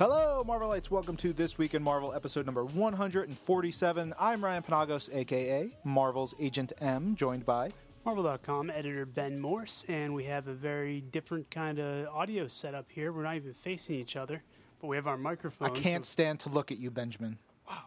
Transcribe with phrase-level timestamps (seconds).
[0.00, 0.90] Hello, Marvelites.
[0.90, 4.14] Welcome to This Week in Marvel, episode number 147.
[4.18, 7.68] I'm Ryan Penagos, aka Marvel's Agent M, joined by.
[8.06, 13.12] Marvel.com editor Ben Morse, and we have a very different kind of audio setup here.
[13.12, 14.42] We're not even facing each other,
[14.80, 15.78] but we have our microphones.
[15.78, 17.36] I can't stand to look at you, Benjamin.
[17.68, 17.82] Wow.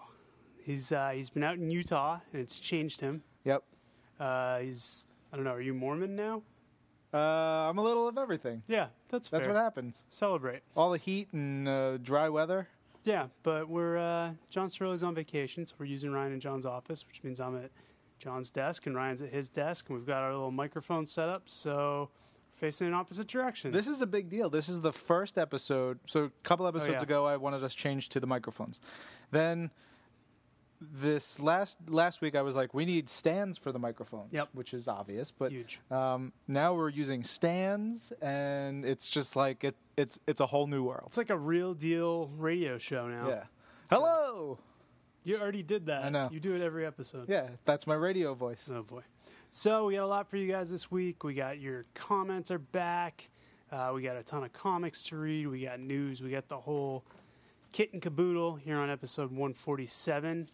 [0.64, 3.24] He's uh, he's been out in Utah, and it's changed him.
[3.44, 3.64] Yep.
[4.20, 5.54] Uh, he's I don't know.
[5.54, 6.44] Are you Mormon now?
[7.14, 7.18] Uh,
[7.70, 8.64] I'm a little of everything.
[8.68, 9.54] Yeah, that's That's fair.
[9.54, 10.06] what happens.
[10.10, 10.62] Celebrate.
[10.76, 12.68] All the heat and uh, dry weather.
[13.04, 17.06] Yeah, but we're uh, John Sterling's on vacation, so we're using Ryan and John's office,
[17.08, 17.70] which means I'm at
[18.20, 21.44] John's desk and Ryan's at his desk, and we've got our little microphone set up,
[21.46, 22.10] so
[22.56, 23.74] we're facing in opposite directions.
[23.74, 24.50] This is a big deal.
[24.50, 26.00] This is the first episode.
[26.08, 27.02] So a couple episodes Oh, yeah.
[27.04, 28.80] ago, I wanted us changed to the microphones.
[29.32, 29.70] Then
[30.92, 34.28] this last last week, I was like, we need stands for the microphone.
[34.32, 34.50] Yep.
[34.54, 35.80] Which is obvious, but huge.
[35.92, 39.76] um, now we're using stands, and it's just like it.
[39.98, 41.06] It's it's a whole new world.
[41.08, 43.30] It's like a real deal radio show now.
[43.30, 43.44] Yeah.
[43.90, 44.60] Hello.
[45.24, 46.04] You already did that.
[46.04, 46.30] I know.
[46.32, 47.30] You do it every episode.
[47.30, 48.70] Yeah, that's my radio voice.
[48.74, 49.02] Oh boy.
[49.52, 51.24] So we got a lot for you guys this week.
[51.24, 53.30] We got your comments are back.
[53.72, 55.48] Uh, we got a ton of comics to read.
[55.48, 56.22] We got news.
[56.22, 57.04] We got the whole
[57.72, 60.50] kit and caboodle here on episode 147.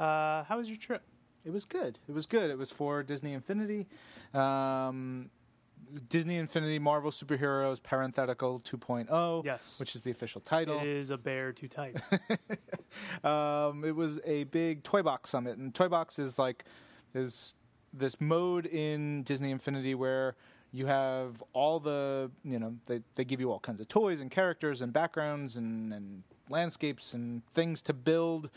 [0.00, 1.02] Uh, how was your trip?
[1.44, 1.98] It was good.
[2.08, 2.50] It was good.
[2.50, 3.86] It was for Disney Infinity.
[4.34, 5.30] Um,
[6.08, 9.78] Disney Infinity Marvel Superheroes Parenthetical 2.0, Yes.
[9.80, 10.78] which is the official title.
[10.80, 11.96] It is a bear too tight.
[13.24, 16.64] um, it was a big Toy Box summit, and Toy Box is like
[17.14, 17.54] is
[17.92, 20.36] this mode in Disney Infinity where
[20.72, 24.30] you have all the you know they they give you all kinds of toys and
[24.30, 28.48] characters and backgrounds and and landscapes and things to build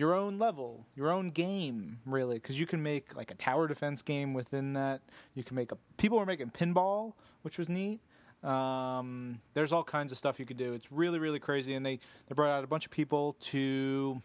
[0.00, 4.00] your own level, your own game, really, because you can make like a tower defense
[4.00, 5.02] game within that.
[5.34, 5.76] You can make a.
[5.98, 8.00] People were making pinball, which was neat.
[8.42, 10.72] Um, there's all kinds of stuff you could do.
[10.72, 14.22] It's really, really crazy, and they they brought out a bunch of people to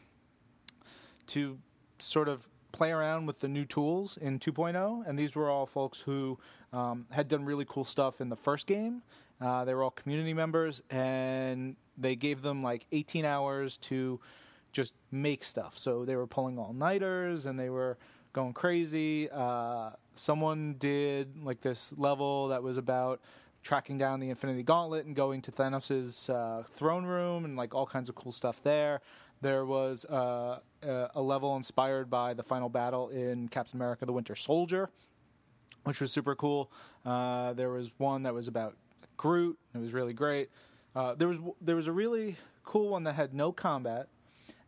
[1.27, 1.57] to
[1.99, 5.99] sort of play around with the new tools in 2.0, and these were all folks
[5.99, 6.37] who
[6.71, 9.01] um, had done really cool stuff in the first game.
[9.41, 14.21] Uh, they were all community members, and they gave them like 18 hours to
[14.75, 15.77] just make stuff.
[15.77, 17.97] So they were pulling all nighters, and they were
[18.33, 19.29] going crazy.
[19.31, 23.21] Uh, someone did like this level that was about
[23.63, 27.87] tracking down the Infinity Gauntlet and going to Thanos' uh, throne room and like all
[27.87, 29.01] kinds of cool stuff there.
[29.41, 34.13] There was uh, a a level inspired by the final battle in Captain America: The
[34.13, 34.89] Winter Soldier,
[35.85, 36.71] which was super cool.
[37.05, 38.75] Uh, there was one that was about
[39.17, 39.57] Groot.
[39.73, 40.49] It was really great.
[40.95, 44.07] Uh, there was there was a really cool one that had no combat,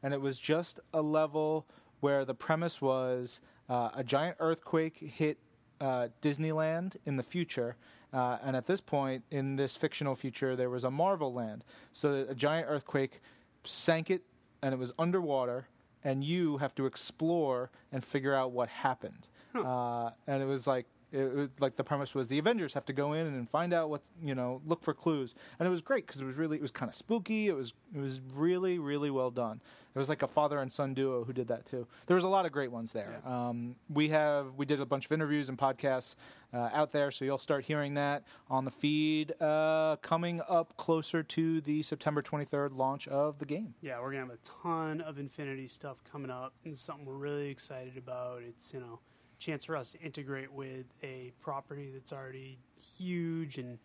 [0.03, 1.65] and it was just a level
[1.99, 5.37] where the premise was uh, a giant earthquake hit
[5.81, 7.75] uh, Disneyland in the future,
[8.13, 11.63] uh, and at this point in this fictional future, there was a Marvel land.
[11.91, 13.21] So that a giant earthquake
[13.63, 14.23] sank it,
[14.61, 15.67] and it was underwater,
[16.03, 19.27] and you have to explore and figure out what happened.
[19.53, 22.93] Uh, and it was like it was like the premise was the Avengers have to
[22.93, 26.05] go in and find out what you know, look for clues, and it was great
[26.05, 27.47] because it was really it was kind of spooky.
[27.47, 29.61] It was it was really really well done.
[29.95, 31.87] It was like a father and son duo who did that too.
[32.05, 33.19] There was a lot of great ones there.
[33.25, 36.15] Um, we have we did a bunch of interviews and podcasts
[36.53, 41.23] uh, out there, so you'll start hearing that on the feed uh, coming up closer
[41.23, 43.73] to the September 23rd launch of the game.
[43.81, 46.53] yeah, we're gonna have a ton of Infinity stuff coming up.
[46.65, 48.43] and something we're really excited about.
[48.43, 48.99] It's you know,
[49.39, 52.57] chance for us to integrate with a property that's already
[52.97, 53.77] huge and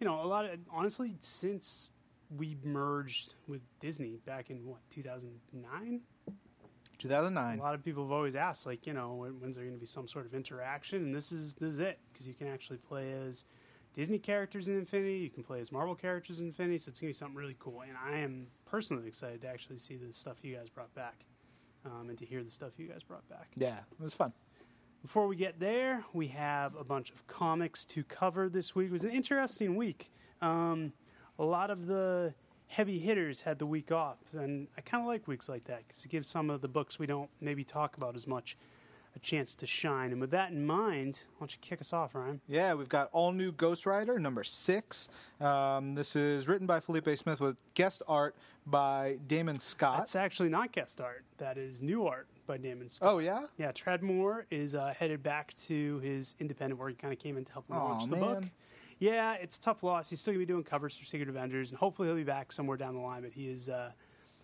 [0.00, 1.90] you know a lot of honestly since
[2.36, 6.00] we merged with Disney back in what 2009
[6.98, 9.76] 2009 A lot of people have always asked, like, you know, when, when's there going
[9.76, 11.02] to be some sort of interaction?
[11.04, 13.44] And this is this is it because you can actually play as
[13.94, 15.18] Disney characters in Infinity.
[15.18, 16.78] You can play as Marvel characters in Infinity.
[16.78, 17.82] So it's going to be something really cool.
[17.82, 21.24] And I am personally excited to actually see the stuff you guys brought back
[21.84, 23.48] um, and to hear the stuff you guys brought back.
[23.56, 24.32] Yeah, it was fun.
[25.02, 28.88] Before we get there, we have a bunch of comics to cover this week.
[28.88, 30.10] It was an interesting week.
[30.42, 30.92] Um,
[31.38, 32.34] a lot of the
[32.66, 36.04] heavy hitters had the week off, and I kind of like weeks like that because
[36.04, 38.56] it gives some of the books we don't maybe talk about as much
[39.14, 40.10] a chance to shine.
[40.10, 42.40] And with that in mind, why don't you kick us off, Ryan?
[42.48, 45.08] Yeah, we've got all new Ghost Rider number six.
[45.40, 48.34] Um, this is written by Felipe Smith with guest art
[48.66, 49.98] by Damon Scott.
[49.98, 51.24] That's actually not guest art.
[51.38, 53.14] That is new art by Damon Scott.
[53.14, 56.90] oh yeah, Yeah, Tradd Moore is uh, headed back to his independent work.
[56.90, 58.20] He kind of came in to help him launch the man.
[58.20, 58.44] book.
[58.98, 60.10] Yeah, it's a tough loss.
[60.10, 62.76] He's still gonna be doing covers for Secret Avengers, and hopefully he'll be back somewhere
[62.76, 63.22] down the line.
[63.22, 63.92] But he is uh,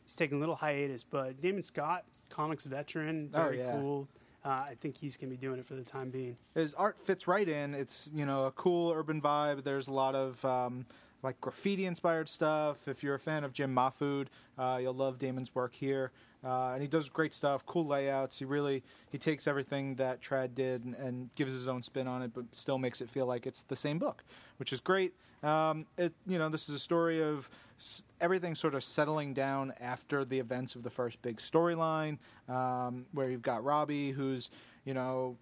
[0.04, 1.02] he's taking a little hiatus.
[1.02, 3.72] But Damon Scott, comics veteran, Oh, very yeah.
[3.72, 4.06] cool.
[4.44, 6.36] Uh, I think he's gonna be doing it for the time being.
[6.54, 7.74] his art fits right in.
[7.74, 9.64] It's you know a cool urban vibe.
[9.64, 10.86] There's a lot of um,
[11.24, 12.86] like graffiti inspired stuff.
[12.86, 14.26] If you're a fan of Jim Mahfood,
[14.58, 16.12] uh, you'll love Damon's work here.
[16.44, 18.38] Uh, and he does great stuff, cool layouts.
[18.38, 22.22] He really he takes everything that Tradd did and, and, gives his own spin on
[22.22, 24.22] it, but still makes it feel like it's the same book,
[24.58, 25.14] which is great.
[25.42, 27.48] Um, it you know this is a story of
[27.78, 32.18] s- everything sort of settling down after the events of the first big storyline,
[32.48, 34.50] um, where you've got Robbie, who's
[34.84, 35.36] you know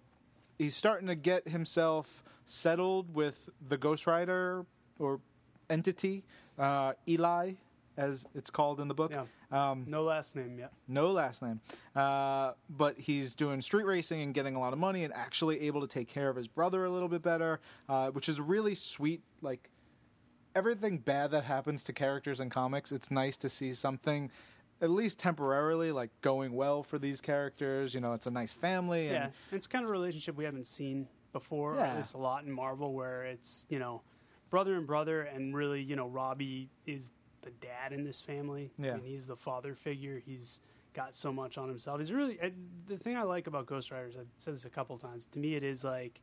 [0.57, 4.65] he's starting to get himself settled with the Ghost Rider
[4.99, 5.19] or
[5.69, 6.23] entity,
[6.57, 7.53] uh, Eli,
[7.97, 9.11] as it's called in the book.
[9.11, 9.25] Yeah.
[9.51, 10.71] Um, No last name yet.
[10.87, 11.61] no last name.
[11.95, 15.81] Uh, but he's doing street racing and getting a lot of money and actually able
[15.81, 17.59] to take care of his brother a little bit better,
[17.89, 19.21] uh, which is really sweet.
[19.41, 19.69] Like
[20.55, 24.31] everything bad that happens to characters in comics, it's nice to see something.
[24.81, 27.93] At least temporarily, like going well for these characters.
[27.93, 29.07] You know, it's a nice family.
[29.07, 31.75] And Yeah, it's kind of a relationship we haven't seen before.
[31.75, 31.91] Yeah.
[31.91, 34.01] At least a lot in Marvel, where it's you know
[34.49, 37.11] brother and brother, and really you know Robbie is
[37.43, 38.71] the dad in this family.
[38.77, 38.93] Yeah.
[38.93, 40.21] I mean, he's the father figure.
[40.25, 40.61] He's
[40.93, 41.99] got so much on himself.
[41.99, 42.39] He's really
[42.87, 44.15] the thing I like about Ghost Riders.
[44.19, 45.27] I've said this a couple times.
[45.31, 46.21] To me, it is like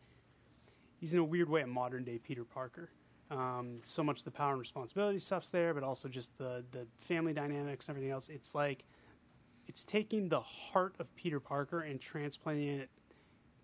[0.98, 2.90] he's in a weird way a modern day Peter Parker.
[3.30, 7.32] Um, so much the power and responsibility stuff's there, but also just the the family
[7.32, 8.28] dynamics and everything else.
[8.28, 8.84] It's like
[9.68, 12.90] it's taking the heart of Peter Parker and transplanting it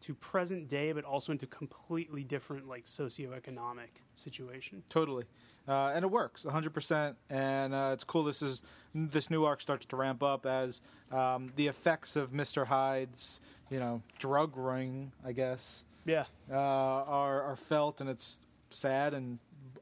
[0.01, 4.83] to present day, but also into completely different like socioeconomic situation.
[4.89, 5.25] Totally,
[5.69, 6.73] uh, and it works 100.
[6.73, 8.25] percent And uh, it's cool.
[8.25, 8.63] This is
[8.95, 10.81] this new arc starts to ramp up as
[11.13, 13.41] um, the effects of Mister Hyde's,
[13.71, 18.39] you know, drug ring, I guess, Yeah, uh, are are felt, and it's
[18.71, 19.39] sad and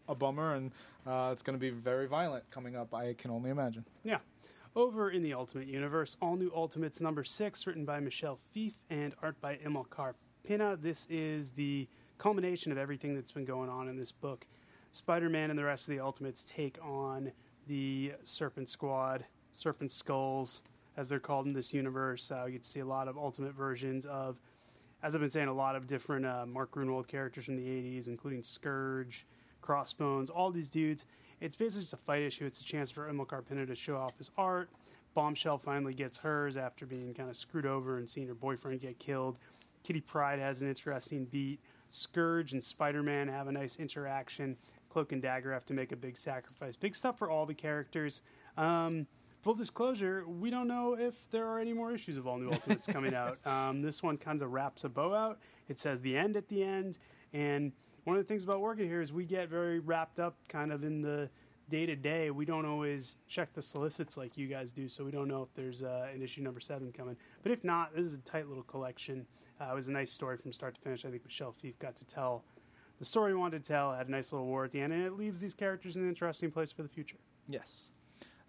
[0.08, 0.70] a bummer, and
[1.06, 2.94] uh, it's going to be very violent coming up.
[2.94, 3.84] I can only imagine.
[4.04, 4.18] yeah.
[4.76, 9.14] Over in the Ultimate Universe, all new Ultimates number six, written by Michel Fiffe and
[9.22, 10.76] art by Amilcar Pinna.
[10.76, 11.86] This is the
[12.18, 14.44] culmination of everything that's been going on in this book.
[14.90, 17.30] Spider Man and the rest of the Ultimates take on
[17.68, 20.64] the Serpent Squad, Serpent Skulls,
[20.96, 22.32] as they're called in this universe.
[22.32, 24.40] Uh, we get to see a lot of Ultimate versions of,
[25.04, 28.08] as I've been saying, a lot of different uh, Mark Gruenwald characters from the 80s,
[28.08, 29.24] including Scourge,
[29.62, 31.04] Crossbones, all these dudes.
[31.40, 32.46] It's basically just a fight issue.
[32.46, 34.70] It's a chance for Amilcar Pinna to show off his art.
[35.14, 38.98] Bombshell finally gets hers after being kind of screwed over and seeing her boyfriend get
[38.98, 39.38] killed.
[39.84, 41.60] Kitty Pryde has an interesting beat.
[41.90, 44.56] Scourge and Spider Man have a nice interaction.
[44.88, 46.76] Cloak and Dagger have to make a big sacrifice.
[46.76, 48.22] Big stuff for all the characters.
[48.56, 49.06] Um,
[49.42, 52.86] full disclosure, we don't know if there are any more issues of All New Ultimates
[52.86, 53.38] coming out.
[53.46, 55.38] Um, this one kind of wraps a bow out.
[55.68, 56.98] It says the end at the end.
[57.32, 57.72] And
[58.04, 60.84] one of the things about working here is we get very wrapped up kind of
[60.84, 61.28] in the
[61.70, 62.30] day to day.
[62.30, 65.48] We don't always check the solicits like you guys do, so we don't know if
[65.54, 67.16] there's uh, an issue number seven coming.
[67.42, 69.26] But if not, this is a tight little collection.
[69.60, 71.04] Uh, it was a nice story from start to finish.
[71.04, 72.44] I think Michel Fiffe got to tell
[72.98, 73.94] the story we wanted to tell.
[73.94, 76.08] Had a nice little war at the end, and it leaves these characters in an
[76.08, 77.16] interesting place for the future.
[77.48, 77.86] Yes.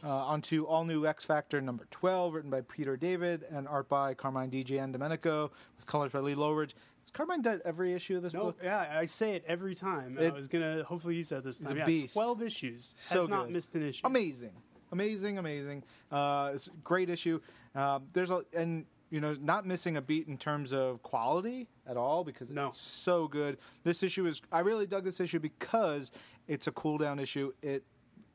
[0.03, 3.87] Uh, on to All New X Factor number 12, written by Peter David and art
[3.87, 6.75] by Carmine Di Giandomenico, with colors by Lee Loughridge.
[7.05, 8.59] Has Carmine done every issue of this No, book?
[8.63, 10.17] yeah, I say it every time.
[10.17, 10.83] It- I was gonna.
[10.83, 11.77] Hopefully, you said this He's time.
[11.77, 12.13] a yeah, beast.
[12.13, 12.93] Twelve issues.
[12.97, 13.53] So has not good.
[13.53, 14.01] missed an issue.
[14.05, 14.51] Amazing.
[14.91, 15.83] Amazing, amazing.
[16.11, 17.39] Uh, it's a great issue.
[17.73, 21.97] Um, there's a, and, you know, not missing a beat in terms of quality at
[21.97, 22.67] all because No.
[22.67, 23.57] it's so good.
[23.83, 26.11] This issue is, I really dug this issue because
[26.47, 27.51] it's a cool down issue.
[27.61, 27.83] It,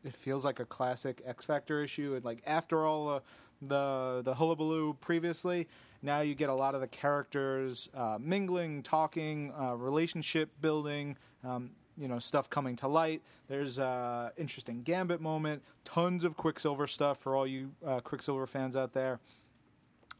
[0.05, 2.14] it feels like a classic X Factor issue.
[2.14, 3.23] And like after all
[3.62, 5.68] the the hullabaloo previously,
[6.02, 11.16] now you get a lot of the characters uh, mingling, talking, uh, relationship building.
[11.45, 13.21] Um, you know stuff coming to light.
[13.47, 15.62] There's uh, interesting Gambit moment.
[15.85, 19.21] Tons of Quicksilver stuff for all you uh, Quicksilver fans out there.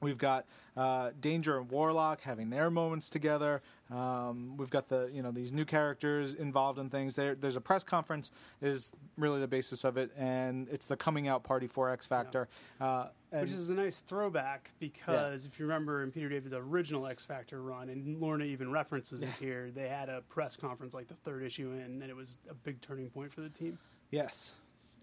[0.01, 0.47] We've got
[0.77, 3.63] uh, Danger and Warlock having their moments together.
[3.91, 7.15] Um, we've got the you know these new characters involved in things.
[7.15, 8.31] There, there's a press conference
[8.63, 12.49] is really the basis of it, and it's the coming out party for X Factor.
[12.81, 17.07] Uh, and Which is a nice throwback because if you remember in Peter David's original
[17.07, 21.07] X Factor run, and Lorna even references it here, they had a press conference like
[21.07, 23.79] the third issue in, and it was a big turning point for the team.
[24.11, 24.55] Yes.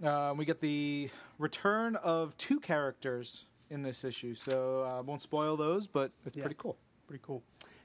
[0.03, 5.22] Uh, we get the return of two characters in this issue, so I uh, won't
[5.22, 6.43] spoil those, but it's Yeah.
[6.43, 6.77] pretty cool.
[7.07, 7.43] Pretty cool.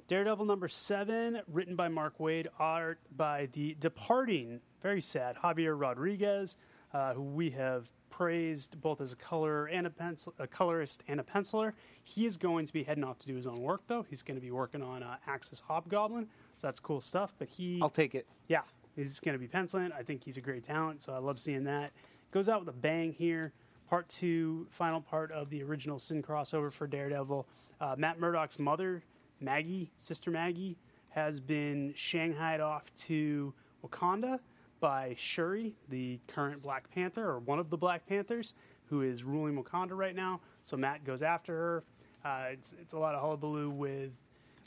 [0.08, 6.56] Daredevil number seven, written by Mark Waid, art by the departing, very sad, Javier Rodriguez,
[6.92, 7.90] uh, who we have
[8.22, 11.72] praised both as a color and a pencil, a colorist and a penciler.
[12.04, 14.06] He is going to be heading off to do his own work, though.
[14.08, 17.34] He's going to be working on uh, Axis Hobgoblin, so that's cool stuff.
[17.36, 18.28] But he, I'll take it.
[18.46, 18.60] yeah,
[18.94, 19.90] he's going to be penciling.
[19.90, 21.90] I think he's a great talent, so I love seeing that.
[22.30, 23.52] Goes out with a bang here.
[23.90, 27.44] Part two, final part of the original Sin crossover for Daredevil.
[27.80, 29.02] Uh, Matt Murdock's mother,
[29.40, 30.76] Maggie, Sister Maggie,
[31.08, 33.52] has been shanghaied off to
[33.84, 34.38] Wakanda
[34.82, 38.52] by Shuri, the current Black Panther, or one of the Black Panthers,
[38.90, 40.40] who is ruling Wakanda right now.
[40.64, 41.84] So Matt goes after her.
[42.24, 44.10] Uh, it's, it's a lot of hullabaloo with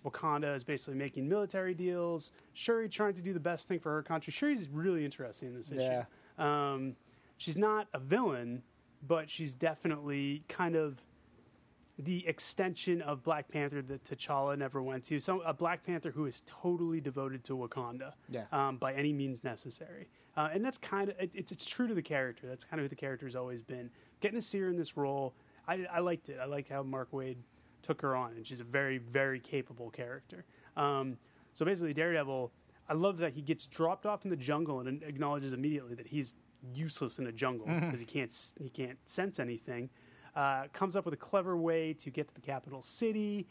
[0.05, 2.31] Wakanda is basically making military deals.
[2.53, 4.31] Shuri trying to do the best thing for her country.
[4.31, 5.81] Shuri's really interesting in this issue.
[5.81, 6.05] Yeah.
[6.38, 6.95] Um,
[7.38, 8.63] she's not a villain,
[9.07, 11.01] but she's definitely kind of
[11.99, 15.19] the extension of Black Panther that T'Challa never went to.
[15.19, 18.45] So a Black Panther who is totally devoted to Wakanda, Yeah.
[18.51, 20.09] um, by any means necessary.
[20.35, 22.47] Uh, and that's kind of it, it's it's true to the character.
[22.47, 23.89] That's kind of who the character's always been.
[24.19, 25.33] Getting to see her in this role,
[25.67, 26.37] I, I liked it.
[26.41, 27.37] I like how Mark Waid
[27.81, 30.43] took her on, and she's a very very capable character.
[30.75, 31.17] Um,
[31.53, 32.51] so basically, Daredevil.
[32.87, 36.35] I love that he gets dropped off in the jungle and acknowledges immediately that he's
[36.73, 39.89] useless in a jungle because he can't he can't sense anything.
[40.36, 43.48] Uh, comes up with a clever way to get to the capital city.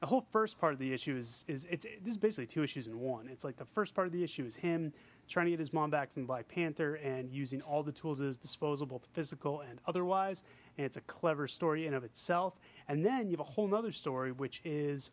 [0.00, 2.86] The whole first part of the issue is is it's this is basically two issues
[2.86, 3.28] in one.
[3.28, 4.92] It's like the first part of the issue is him
[5.26, 8.20] trying to get his mom back from the Black Panther and using all the tools
[8.20, 10.44] at his disposal, both physical and otherwise.
[10.76, 12.54] And it's a clever story in of itself.
[12.86, 15.10] And then you have a whole nother story, which is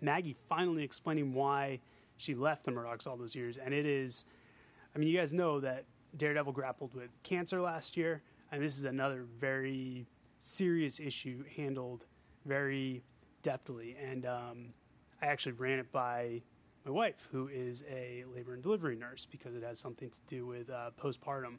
[0.00, 1.78] Maggie finally explaining why
[2.16, 3.58] she left the Murdocks all those years.
[3.58, 4.24] And it is,
[4.94, 5.84] I mean, you guys know that
[6.16, 10.06] Daredevil grappled with cancer last year, and this is another very
[10.42, 12.04] serious issue handled
[12.44, 13.02] very
[13.42, 13.96] deftly.
[14.02, 14.74] And um,
[15.22, 16.42] I actually ran it by
[16.84, 20.44] my wife, who is a labor and delivery nurse, because it has something to do
[20.46, 21.58] with uh, postpartum.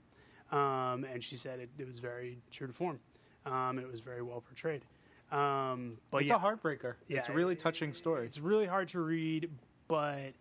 [0.52, 3.00] Um, and she said it, it was very true to form,
[3.46, 4.84] um, it was very well portrayed.
[5.32, 6.96] Um, but it's yeah, a heartbreaker.
[7.10, 8.26] it's a yeah, really touching story.
[8.26, 9.50] it's really hard to read,
[9.88, 10.34] but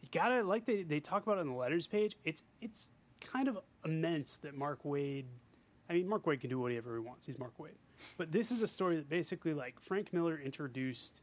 [0.00, 2.16] you gotta like they they talk about it on the letters page.
[2.24, 5.26] It's it's kind of immense that Mark Waid.
[5.88, 7.26] I mean, Mark Waid can do whatever he wants.
[7.26, 7.76] He's Mark Waid,
[8.16, 11.22] but this is a story that basically like Frank Miller introduced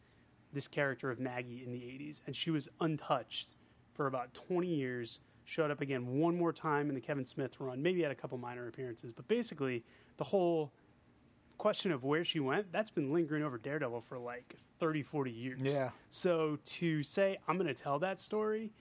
[0.53, 3.49] this character of Maggie in the '80s, and she was untouched
[3.93, 5.19] for about 20 years.
[5.47, 7.79] Showed up again one more time in the Kevin Smith run.
[7.79, 9.83] Maybe had a couple minor appearances, but basically
[10.17, 10.71] the whole
[11.57, 15.61] question of where she went, that's been lingering over Daredevil for like 30, 40 years.
[15.61, 15.89] Yeah.
[16.09, 18.71] So to say, I'm going to tell that story,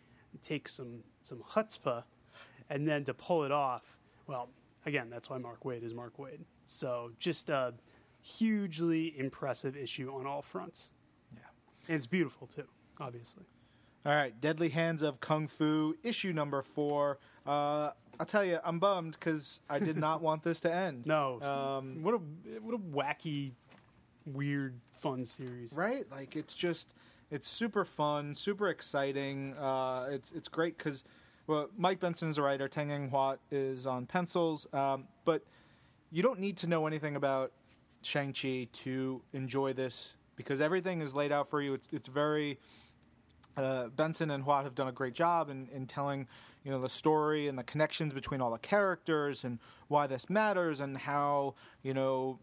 [0.42, 2.04] take some, some chutzpah,
[2.70, 4.48] and then to pull it off, well,
[4.86, 6.40] again, that's why Mark Waid is Mark Waid.
[6.66, 7.74] So just a
[8.20, 10.92] hugely impressive issue on all fronts.
[11.34, 11.40] Yeah.
[11.88, 12.64] And it's beautiful too,
[13.00, 13.44] obviously.
[14.06, 17.18] All right, Deadly Hands of Kung Fu, issue number four.
[17.46, 21.06] Uh, I'll tell you, I'm bummed because I did not want this to end.
[21.06, 22.18] No, Um, what a
[22.60, 23.52] what a wacky,
[24.26, 25.72] weird, fun series.
[25.72, 26.04] right?
[26.10, 26.92] Like it's just,
[27.30, 29.54] it's super fun, super exciting.
[29.56, 31.02] Uh, it's it's great because,
[31.46, 35.42] well, Mike Benson's a writer, Tan Eng Huat is on pencils, um, but
[36.10, 37.52] you don't need to know anything about
[38.02, 41.74] Shang Chi to enjoy this because everything is laid out for you.
[41.74, 42.58] It's it's very
[43.56, 46.26] uh, Benson and Huat have done a great job in, in telling,
[46.64, 49.58] you know, the story and the connections between all the characters and
[49.88, 52.38] why this matters and how, you know,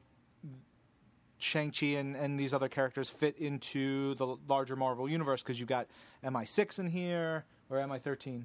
[1.37, 5.87] Shang-Chi and, and these other characters fit into the larger Marvel universe because you've got
[6.23, 8.43] MI6 in here or MI13.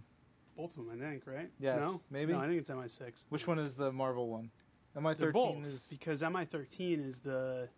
[0.57, 1.51] Both of them, I think, right?
[1.59, 2.33] Yes, no, maybe.
[2.33, 3.25] No, I think it's MI6.
[3.29, 4.51] Which one is the Marvel one?
[4.97, 7.69] MI13 both is because MI13 is the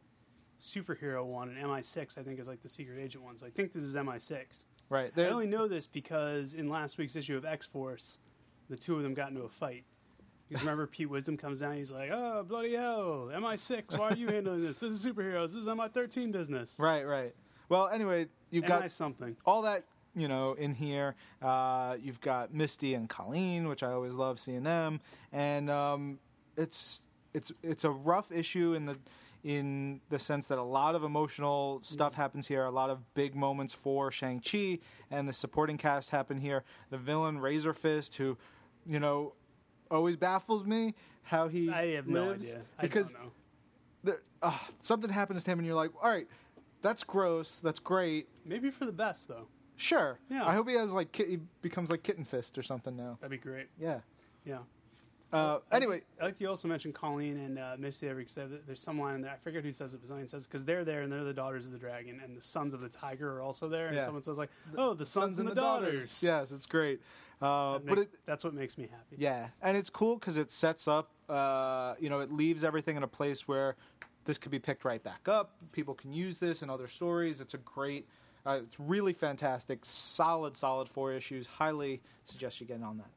[0.61, 3.37] superhero one, and MI6 I think is like the secret agent one.
[3.37, 4.65] So I think this is MI6.
[4.89, 5.07] right.
[5.07, 8.19] I They're, only know this because in last week's issue of X Force,
[8.69, 9.85] the two of them got into a fight.
[10.49, 14.29] Because remember, Pete Wisdom comes down, he's like, "Oh bloody hell, MI6, why are you
[14.29, 14.81] handling this?
[14.81, 15.55] This is superheroes.
[15.55, 17.35] This is MI13 business." right, right.
[17.69, 19.37] Well, anyway, you've MI got something.
[19.45, 19.85] all that
[20.19, 21.15] you know in here.
[21.41, 25.01] Uh, you've got Misty and Colleen, which I always love seeing them,
[25.33, 26.19] and um,
[26.57, 27.03] it's
[27.35, 28.99] it's it's a rough issue in the
[29.45, 32.65] in the sense that a lot of emotional stuff happens here.
[32.65, 36.65] A lot of big moments for Shang Chi and the supporting cast happen here.
[36.91, 38.37] The villain Razor Fist, who
[38.87, 39.35] you know
[39.91, 42.63] always baffles me how he I have no lives idea.
[42.79, 43.31] I because don't know.
[44.05, 46.27] there, uh, something happens to him and you're like, all right,
[46.83, 48.29] that's gross, that's great.
[48.45, 49.47] Maybe for the best though.
[49.79, 50.19] Sure.
[50.29, 50.45] Yeah.
[50.47, 53.17] I hope he has like kit- he becomes like Kitten Fist or something now.
[53.21, 53.69] That'd be great.
[53.81, 54.01] Yeah.
[54.45, 54.59] Yeah.
[55.31, 58.35] Uh, anyway, I like you also mentioned Colleen and uh, Misty there because
[58.67, 59.31] there's some line in there.
[59.31, 61.67] I forget who says it, but someone says because they're there and they're the daughters
[61.67, 63.89] of the dragon, and the sons of the tiger are also there.
[63.89, 64.05] And Yeah.
[64.07, 67.03] someone says like, "Oh, the sons, and the, daughters." Yes, it's great.
[67.43, 69.17] Uh, That but make- it, that's what makes me happy.
[69.19, 71.11] yeah, and it's cool because it sets up.
[71.29, 73.77] Uh, you know, it leaves everything in a place where
[74.25, 75.53] this could be picked right back up.
[75.73, 77.43] People can use this in other stories.
[77.43, 78.09] It's a great.
[78.49, 79.81] Uh, it's really fantastic.
[79.83, 81.47] Solid, solid four issues.
[81.47, 83.11] Highly suggest you get on that.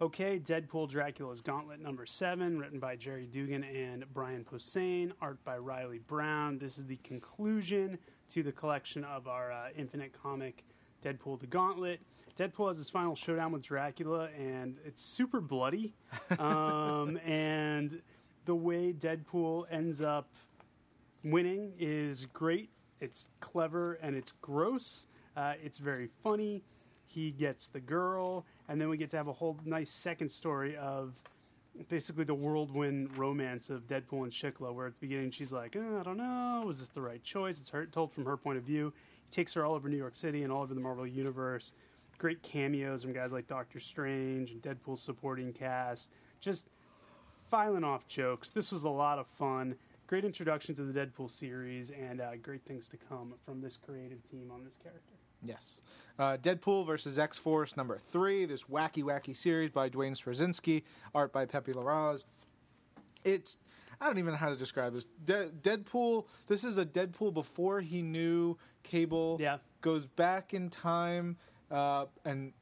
[0.00, 5.58] Okay, Deadpool Dracula's Gauntlet number seven, written by Gerry Duggan and Brian Posehn, art by
[5.58, 6.56] Reilly Brown.
[6.56, 7.98] This is the conclusion
[8.30, 10.64] to the collection of our uh, Infinite comic,
[11.04, 12.00] Deadpool the Gauntlet.
[12.34, 15.92] Deadpool has his final showdown with Dracula, and it's super bloody.
[16.38, 18.00] um, and
[18.46, 20.30] the way Deadpool ends up
[21.24, 22.70] winning is great.
[23.00, 25.06] It's clever and it's gross.
[25.36, 26.62] Uh, it's very funny.
[27.06, 30.76] He gets the girl, and then we get to have a whole nice second story
[30.76, 31.14] of
[31.88, 35.98] basically the whirlwind romance of Deadpool and Shiklah, where at the beginning she's like, "Uh,
[35.98, 37.58] I don't know, was this the right choice?
[37.58, 38.92] It's her, told from her point of view.
[39.24, 41.72] He takes her all over New York City and all over the Marvel Universe.
[42.18, 46.10] Great cameos from guys like Doctor Strange and Deadpool's supporting cast.
[46.40, 46.68] Just
[47.48, 48.50] filing off jokes.
[48.50, 49.74] This was a lot of fun.
[50.10, 54.28] Great introduction to the Deadpool series, and uh, great things to come from this creative
[54.28, 55.14] team on this character.
[55.40, 55.82] Yes.
[56.18, 60.82] Uh, Deadpool versus X Force number three, this wacky, wacky series by Duane Swierczynski,
[61.14, 62.24] art by Pepe Larraz.
[63.22, 63.56] It's,
[64.00, 65.06] I don't even know how to describe this.
[65.24, 69.38] De- Deadpool, this is a Deadpool before he knew Cable.
[69.40, 69.58] Yeah.
[69.80, 71.36] Goes back in time,
[71.70, 72.52] uh, and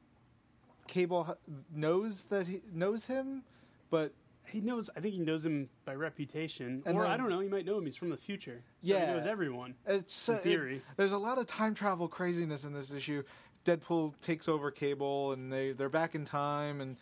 [0.85, 1.35] Cable
[1.73, 3.41] knows that he knows him,
[3.89, 4.13] but
[4.51, 4.89] He knows.
[4.95, 7.39] I think he knows him by reputation, And or I don't know.
[7.39, 7.85] He might know him.
[7.85, 8.61] He's from the future.
[8.81, 9.07] So Yeah.
[9.07, 9.75] he knows everyone.
[9.87, 10.81] It's In uh, it- theory.
[10.97, 13.23] there's a lot of time travel craziness in this issue.
[13.65, 16.95] Deadpool takes over Cable, and they they're back in time and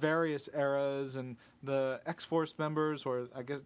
[0.00, 3.60] various eras, and the X Force members, or I guess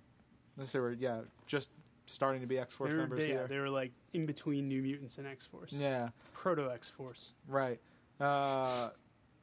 [0.56, 1.70] unless they were yeah just
[2.06, 5.18] starting to be X Force members they, yeah, they were like in between New Mutants
[5.18, 5.72] and X Force.
[5.74, 7.32] Yeah, Proto X Force.
[7.48, 7.78] right.
[8.20, 8.90] Uh,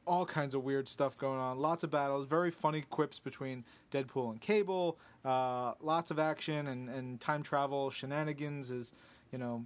[0.06, 1.58] all kinds of weird stuff going on.
[1.58, 2.26] Lots of battles.
[2.26, 4.98] Very funny quips between Deadpool and Cable.
[5.24, 8.70] Uh, lots of action and, and time travel shenanigans.
[8.70, 8.92] Is
[9.32, 9.64] you know,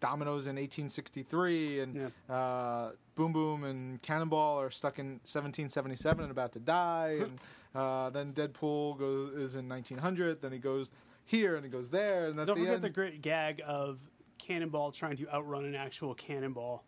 [0.00, 1.94] Dominoes in 1863 and
[2.28, 2.34] Yeah.
[2.34, 7.18] uh, Boom Boom and Cannonball are stuck in 1777 and about to die.
[7.22, 7.38] and
[7.74, 10.40] uh, then Deadpool goes is in 1900.
[10.40, 10.90] Then he goes
[11.24, 12.26] here and he goes there.
[12.26, 13.98] And at Don't the forget end, the great gag of
[14.38, 16.84] Cannonball trying to outrun an actual cannonball.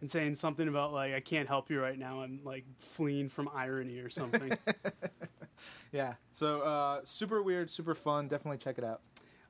[0.00, 2.22] And saying something about like I can't help you right now.
[2.22, 4.52] I'm like fleeing from irony or something.
[5.92, 6.14] yeah.
[6.32, 8.28] So uh, super weird, super fun.
[8.28, 9.02] Definitely check it out.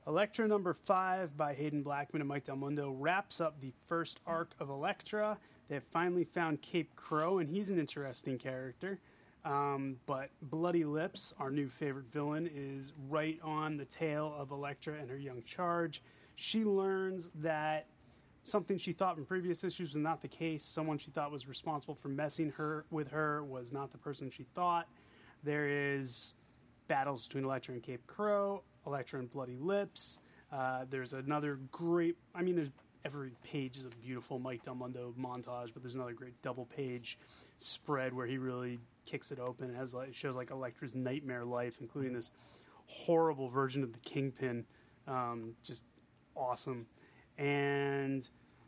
[0.07, 4.51] Elektra number five by Haden Blackman and Mike Del Mundo wraps up the first arc
[4.59, 5.37] of Elektra.
[5.69, 8.99] They have finally found Cape Crow, and he's an interesting character.
[9.45, 14.95] Um, but Bloody Lips, our new favorite villain, is right on the tail of Elektra
[14.99, 16.01] and her young charge.
[16.35, 17.85] She learns that
[18.43, 20.63] something she thought in previous issues was not the case.
[20.63, 24.43] Someone she thought was responsible for messing her with her was not the person she
[24.55, 24.87] thought.
[25.43, 26.33] There is
[26.87, 30.19] battles between Elektra and Cape Crow, Elektra and Bloody Lips.
[30.51, 32.15] Uh, there's another great.
[32.35, 32.71] I mean, there's
[33.05, 37.17] every page is a beautiful Mike Del Mundo montage, but there's another great double page
[37.57, 39.69] spread where he really kicks it open.
[39.69, 42.31] It has like shows like Elektra's nightmare life, including this
[42.85, 44.65] horrible version of the Kingpin.
[45.07, 45.83] Um, just
[46.35, 46.85] awesome,
[47.37, 48.27] and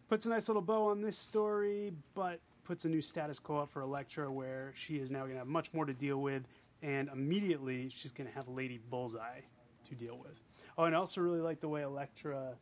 [0.10, 3.72] puts a nice little bow on this story, but puts a new status quo up
[3.72, 6.44] for Elektra, where she is now going to have much more to deal with,
[6.82, 9.42] and immediately she's going to have Lady Bullseye
[9.90, 10.40] to deal with.
[10.78, 12.56] Oh, and I also really like the way Elektra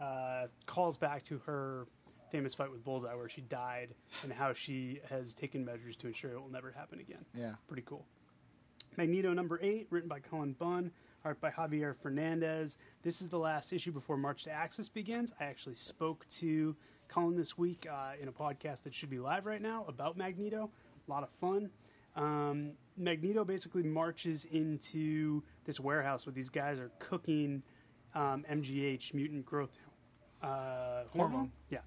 [0.00, 1.86] uh, calls back to her
[2.30, 6.32] famous fight with Bullseye, where she died, and how she has taken measures to ensure
[6.32, 7.24] it will never happen again.
[7.34, 7.52] Yeah.
[7.68, 8.06] Pretty cool.
[8.96, 10.90] Magneto number eight, written by Cullen Bunn,
[11.24, 12.78] art by Javier Fernandez.
[13.02, 15.32] This is the last issue before March to Axis begins.
[15.40, 16.74] I actually spoke to
[17.08, 20.70] Cullen this week uh, in a podcast that should be live right now about Magneto.
[21.06, 21.70] A lot of fun.
[22.16, 27.62] Um, Magneto basically marches into this warehouse where these guys are cooking
[28.14, 29.70] um, MGH, mutant growth
[30.42, 31.30] uh, hormone.
[31.30, 31.52] Hormone.
[31.70, 31.78] Yeah,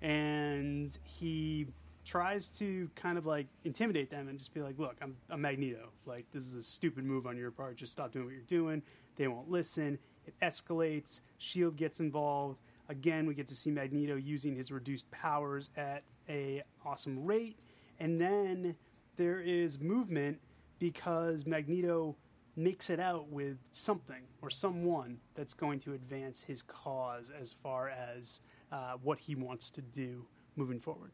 [0.00, 1.66] and he
[2.08, 5.90] tries to kind of like intimidate them and just be like, "Look, I'm, I'm Magneto.
[6.06, 7.76] Like this is a stupid move on your part.
[7.76, 8.82] Just stop doing what you're doing."
[9.16, 9.98] They won't listen.
[10.26, 11.20] It escalates.
[11.38, 12.60] Shield gets involved.
[12.88, 17.58] Again, we get to see Magneto using his reduced powers at a awesome rate,
[18.00, 18.74] and then
[19.16, 20.38] there is movement
[20.78, 22.16] because Magneto
[22.56, 27.88] makes it out with something or someone that's going to advance his cause as far
[27.88, 28.40] as
[28.72, 30.24] uh, what he wants to do
[30.56, 31.12] moving forward.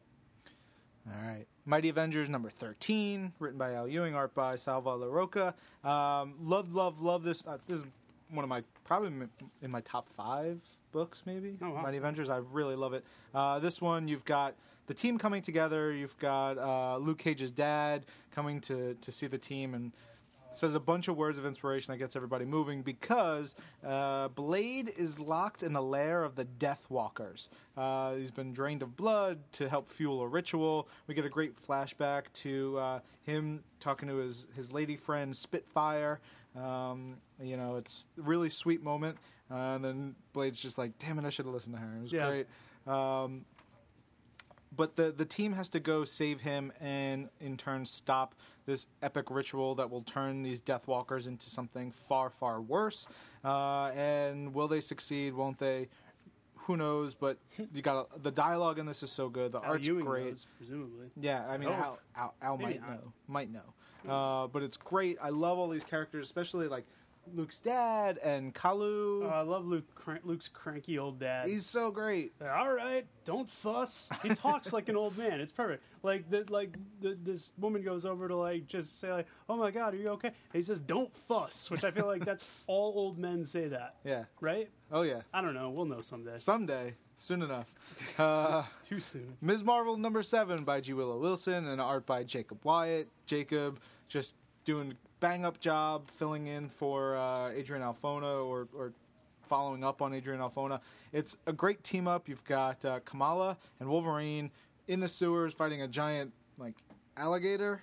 [1.07, 1.45] All right.
[1.65, 5.53] Mighty Avengers number 13, written by Al Ewing, art by Salva Larroca.
[5.87, 7.43] Um, love, love, love this.
[7.45, 7.85] Uh, this is
[8.29, 9.11] one of my, probably
[9.61, 10.59] in my top five
[10.91, 11.57] books, maybe.
[11.61, 11.83] Oh, wow.
[11.83, 12.29] Mighty Avengers.
[12.29, 13.03] I really love it.
[13.33, 14.55] Uh, this one, you've got
[14.87, 15.91] the team coming together.
[15.91, 19.91] You've got uh, Luke Cage's dad coming to, to see the team and
[20.57, 25.19] says a bunch of words of inspiration that gets everybody moving because uh, Blade is
[25.19, 27.49] locked in the lair of the Death Walkers.
[27.77, 30.87] Uh, he's been drained of blood to help fuel a ritual.
[31.07, 36.19] We get a great flashback to uh, him talking to his, his lady friend Spitfire.
[36.55, 39.17] Um, you know, it's a really sweet moment.
[39.51, 41.97] Uh, and then Blade's just like, damn it, I should have listened to her.
[41.97, 42.27] It was Yeah.
[42.29, 42.47] great.
[42.87, 43.45] Um,
[44.75, 48.35] but the the team has to go save him and in turn stop
[48.65, 53.07] this epic ritual that will turn these Deathwalkers into something far far worse.
[53.43, 55.33] Uh, and will they succeed?
[55.33, 55.87] Won't they?
[56.67, 57.13] Who knows?
[57.13, 57.37] But
[57.73, 59.51] you got the dialogue in this is so good.
[59.51, 60.25] The Al art's Ewing great.
[60.25, 61.07] knows, presumably.
[61.19, 61.73] Yeah, I mean, Oh.
[61.73, 62.89] Al, Al, Al might not.
[62.89, 64.11] know, might know.
[64.11, 65.17] Uh, but it's great.
[65.21, 66.85] I love all these characters, especially like
[67.33, 69.23] Luke's dad and Kalu.
[69.25, 69.83] Oh, I love Luke.
[69.95, 71.47] Cran- Luke's cranky old dad.
[71.47, 72.33] He's so great.
[72.41, 74.09] all right, don't fuss.
[74.23, 75.39] He talks like an old man.
[75.41, 75.83] It's perfect.
[76.03, 79.71] Like the like the, this woman goes over to like just say like, "Oh my
[79.71, 82.93] God, are you okay?" And he says, "Don't fuss," which I feel like that's all
[82.95, 84.25] old men say that, Yeah.
[84.41, 84.69] right?
[84.91, 85.21] Oh yeah.
[85.33, 85.69] I don't know.
[85.71, 86.37] We'll know someday.
[86.39, 87.73] Someday, soon enough.
[88.19, 89.35] Uh, Too soon.
[89.41, 89.63] Ms.
[89.63, 90.93] Marvel number seven by G.
[90.93, 93.07] Willow Wilson and art by Jacob Wyatt.
[93.25, 98.93] Jacob just doing bang up job filling in for uh, Adrian Alphona or, or
[99.47, 100.79] following up on Adrian Alphona.
[101.13, 102.27] It's a great team up.
[102.27, 104.51] You've got uh, Kamala and Wolverine
[104.87, 106.75] in the sewers fighting a giant like
[107.17, 107.81] alligator.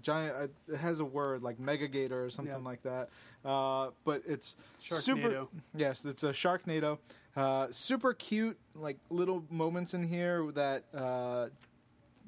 [0.00, 0.34] Giant.
[0.34, 2.60] Uh, it has a word like megagator or something Yeah.
[2.64, 3.10] like that.
[3.44, 5.00] Uh, but it's Sharknado.
[5.00, 5.46] super.
[5.74, 6.98] Yes, it's a Sharknado.
[7.36, 11.48] Uh, super cute, like little moments in here that uh,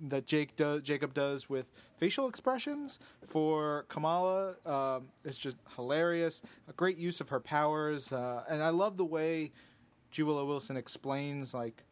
[0.08, 4.54] that Jake does, Jacob does with facial expressions for Kamala.
[4.66, 6.42] Um, it's just hilarious.
[6.68, 9.52] A great use of her powers, uh, and I love the way
[10.10, 10.22] G.
[10.22, 11.82] Wilson explains like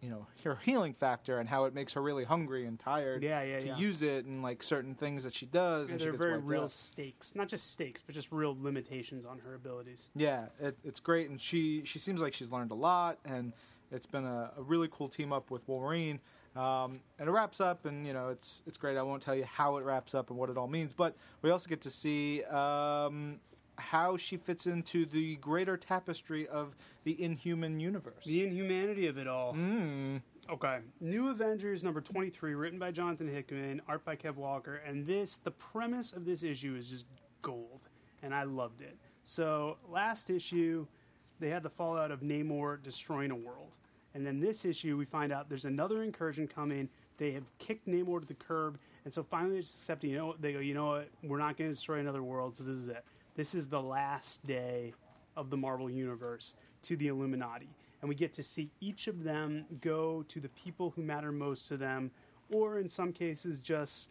[0.00, 3.22] you know her healing factor and how it makes her really hungry and tired.
[3.22, 3.76] Yeah, yeah, to yeah.
[3.76, 5.88] use it and like certain things that she does.
[5.88, 6.70] Yeah, and she they're gets very real out.
[6.70, 10.08] stakes, not just stakes, but just real limitations on her abilities.
[10.14, 13.52] Yeah, it, it's great, and she she seems like she's learned a lot, and
[13.92, 16.20] it's been a, a really cool team up with Wolverine.
[16.54, 18.96] Um, and it wraps up, and you know it's it's great.
[18.96, 21.50] I won't tell you how it wraps up and what it all means, but we
[21.50, 23.40] also get to see um,
[23.78, 28.24] how she fits into the greater tapestry of the Inhuman universe.
[28.24, 29.54] The inhumanity of it all.
[29.54, 30.20] Mm.
[30.50, 30.78] Okay.
[31.00, 34.82] New Avengers number 23, written by Jonathan Hickman, art by Kev Walker.
[34.86, 37.06] And this, the premise of this issue is just
[37.42, 37.88] gold.
[38.22, 38.96] And I loved it.
[39.24, 40.86] So, last issue,
[41.40, 43.78] they had the fallout of Namor destroying a world.
[44.14, 46.88] And then this issue, we find out there's another incursion coming.
[47.18, 48.78] They have kicked Namor to the curb.
[49.04, 51.08] And so finally, they just accept, you know, they go, you know what?
[51.22, 52.56] We're not going to destroy another world.
[52.56, 53.04] So, this is it.
[53.34, 54.92] This is the last day
[55.36, 57.68] of the Marvel Universe to the Illuminati.
[58.00, 61.68] And we get to see each of them go to the people who matter most
[61.68, 62.10] to them,
[62.52, 64.10] or in some cases, just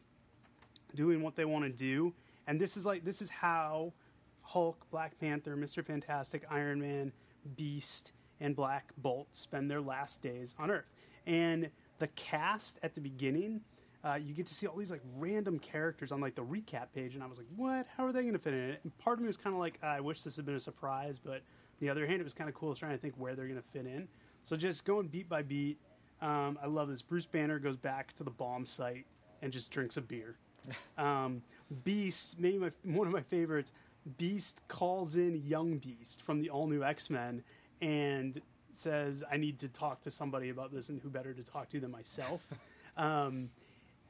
[0.96, 2.14] doing what they want to do.
[2.48, 3.94] And this is like, this is how
[4.42, 5.86] Hulk, Black Panther, Mr.
[5.86, 7.12] Fantastic, Iron Man,
[7.56, 10.91] Beast, and Black Bolt spend their last days on Earth.
[11.27, 13.62] And the cast at the beginning,
[14.04, 17.13] uh, you get to see all these like random characters on like the recap page,
[17.13, 17.86] and I was like, "What?
[17.95, 19.60] How are they going to fit in it?" And part of me was kind of
[19.60, 21.41] like, "I wish this had been a surprise," but on
[21.80, 22.73] the other hand, it was kind of cool.
[22.73, 24.08] Trying to think where they're going to fit in.
[24.43, 25.77] So just going beat by beat.
[26.21, 27.01] Um, I love this.
[27.01, 29.06] Bruce Banner goes back to the bomb site
[29.41, 30.36] and just drinks a beer.
[30.97, 31.41] Um,
[31.84, 33.71] Beast, maybe my, one of my favorites.
[34.19, 37.43] Beast calls in Young Beast from the all new X Men
[37.82, 38.41] and
[38.74, 41.80] says, "I need to talk to somebody about this, and who better to talk to
[41.80, 42.46] than myself."
[42.98, 43.50] um,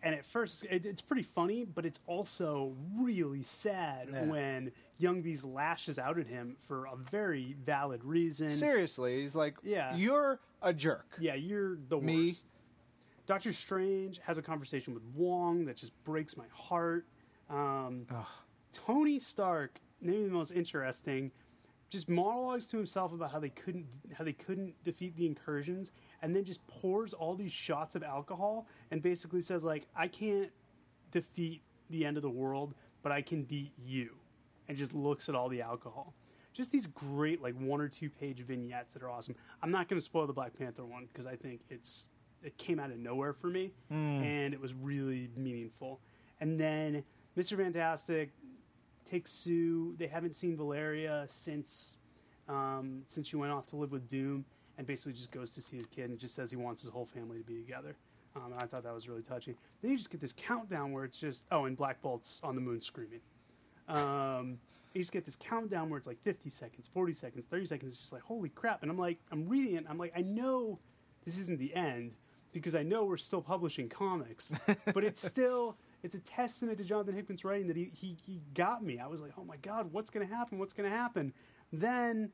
[0.03, 4.23] and at first, it, it's pretty funny, but it's also really sad Yeah.
[4.25, 8.51] when Young Beast lashes out at him for a very valid reason.
[8.55, 9.95] Seriously, he's like, Yeah.
[9.95, 11.15] you're a jerk.
[11.19, 12.27] Yeah, you're the Me?
[12.29, 12.45] worst.
[13.27, 17.05] Doctor Strange has a conversation with Wong that just breaks my heart.
[17.49, 18.07] Um,
[18.73, 21.31] Tony Stark, maybe the most interesting,
[21.91, 23.85] just monologues to himself about how they couldn't
[24.17, 28.65] how they couldn't defeat the incursions, and then just pours all these shots of alcohol
[28.89, 30.49] and basically says like, "I can't
[31.11, 32.73] defeat the end of the world,
[33.03, 34.15] but I can beat you,"
[34.69, 36.15] and just looks at all the alcohol.
[36.53, 39.35] Just these great like one or two page vignettes that are awesome.
[39.61, 42.07] I'm not going to spoil the Black Panther one because I think it's
[42.41, 44.23] it came out of nowhere for me, hmm.
[44.23, 45.99] and it was really meaningful.
[46.39, 47.03] And then
[47.37, 47.57] Mr.
[47.57, 48.31] Fantastic
[49.11, 49.95] takes Sue.
[49.97, 51.97] They haven't seen Valeria since
[52.47, 54.45] um, since she went off to live with Doom,
[54.77, 57.05] and basically just goes to see his kid and just says he wants his whole
[57.05, 57.95] family to be together.
[58.35, 59.55] Um, and I thought that was really touching.
[59.81, 62.61] Then you just get this countdown where it's just oh, and Black Bolt's on the
[62.61, 63.19] moon screaming.
[63.89, 64.57] Um,
[64.93, 67.93] you just get this countdown where it's like 50 seconds, 40 seconds, 30 seconds.
[67.93, 68.81] It's just like holy crap!
[68.81, 69.85] And I'm like, I'm reading it.
[69.89, 70.79] I'm like, I know
[71.25, 72.15] this isn't the end
[72.53, 74.53] because I know we're still publishing comics,
[74.93, 78.83] but it's still it's a testament to Jonathan Hickman's writing that he he, he got
[78.83, 78.99] me.
[78.99, 80.59] I was like, oh my god, what's going to happen?
[80.59, 81.33] What's going to happen?
[81.71, 82.31] Then,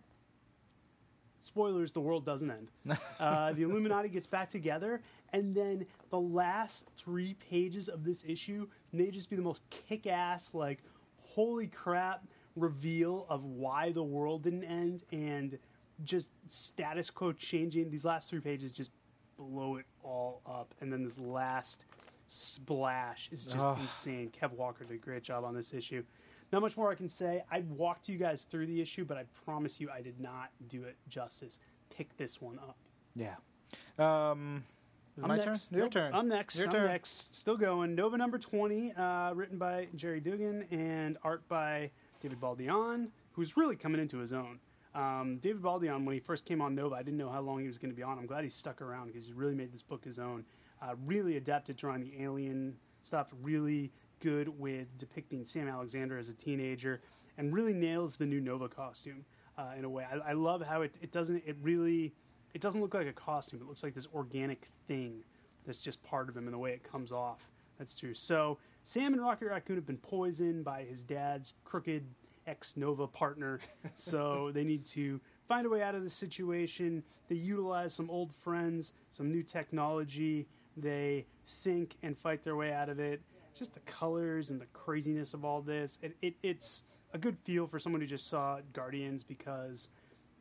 [1.39, 2.71] spoilers: the world doesn't end.
[3.19, 5.01] uh, the Illuminati gets back together,
[5.33, 10.53] and then the last three pages of this issue may just be the most kick-ass,
[10.53, 10.79] like,
[11.21, 12.25] holy crap
[12.55, 15.59] reveal of why the world didn't end and
[16.03, 17.89] just status quo changing.
[17.91, 18.91] These last three pages just
[19.37, 21.85] blow it all up, and then this last
[22.27, 24.31] splash is just insane.
[24.39, 26.03] Kev Walker did a great job on this issue.
[26.51, 27.43] Not much more I can say.
[27.51, 30.83] I walked you guys through the issue, but I promise you I did not do
[30.83, 31.59] it justice.
[31.89, 32.77] Pick this one up.
[33.15, 33.35] Yeah.
[33.99, 34.63] Um,
[35.17, 35.67] is it I'm my next.
[35.69, 35.77] turn?
[35.77, 36.13] Your Nope, turn.
[36.13, 36.57] I'm next.
[36.57, 36.85] Your I'm turn.
[36.87, 37.35] next.
[37.35, 37.95] Still going.
[37.95, 41.89] Nova number 20, uh, written by Gerry Duggan and art by
[42.21, 44.59] David Baldeón, who's really coming into his own.
[44.95, 47.67] Um, David Baldeón, when he first came on Nova, I didn't know how long he
[47.67, 48.17] was going to be on.
[48.17, 50.45] I'm glad he stuck around because he really made this book his own.
[50.81, 53.33] Uh, really adept at drawing the alien stuff.
[53.41, 57.01] Really good with depicting Sam Alexander as a teenager,
[57.37, 59.25] and really nails the new Nova costume
[59.57, 60.05] uh, in a way.
[60.11, 61.43] I, I love how it, it doesn't.
[61.45, 62.13] It really
[62.53, 63.61] it doesn't look like a costume.
[63.61, 65.23] It looks like this organic thing
[65.65, 67.41] that's just part of him and the way it comes off.
[67.77, 68.13] That's true.
[68.13, 72.03] So Sam and Rocket Raccoon have been poisoned by his dad's crooked
[72.47, 73.59] ex Nova partner.
[73.93, 77.03] so they need to find a way out of the situation.
[77.27, 80.47] They utilize some old friends, some new technology.
[80.77, 81.25] They
[81.63, 83.21] think and fight their way out of it.
[83.53, 85.97] Just the colors and the craziness of all this.
[86.01, 89.89] It, it, it's a good feel for someone who just saw Guardians because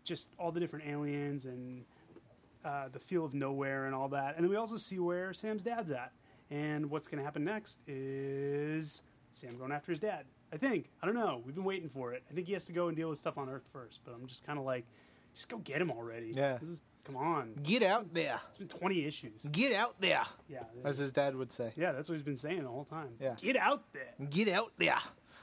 [0.04, 1.84] just all the different aliens and
[2.64, 4.36] uh, the feel of nowhere and all that.
[4.36, 6.12] And then we also see where Sam's dad's at.
[6.50, 10.26] And what's going to happen next is Sam going after his dad.
[10.52, 10.90] I think.
[11.02, 11.42] I don't know.
[11.44, 12.22] We've been waiting for it.
[12.30, 14.00] I think he has to go and deal with stuff on Earth first.
[14.04, 14.84] But I'm just kind of like,
[15.36, 16.32] just go get him already.
[16.34, 16.58] Yeah.
[16.58, 17.54] This is, come on.
[17.62, 18.40] Get out there.
[18.48, 19.42] It's been 20 issues.
[19.52, 20.64] Get out there, Yeah.
[20.84, 21.72] as his dad would say.
[21.76, 23.10] Yeah, that's what he's been saying the whole time.
[23.20, 23.36] Yeah.
[23.40, 24.26] Get out there.
[24.28, 24.98] Get out there.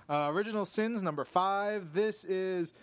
[0.09, 1.93] Uh, Original Sins number five.
[1.93, 2.73] This is,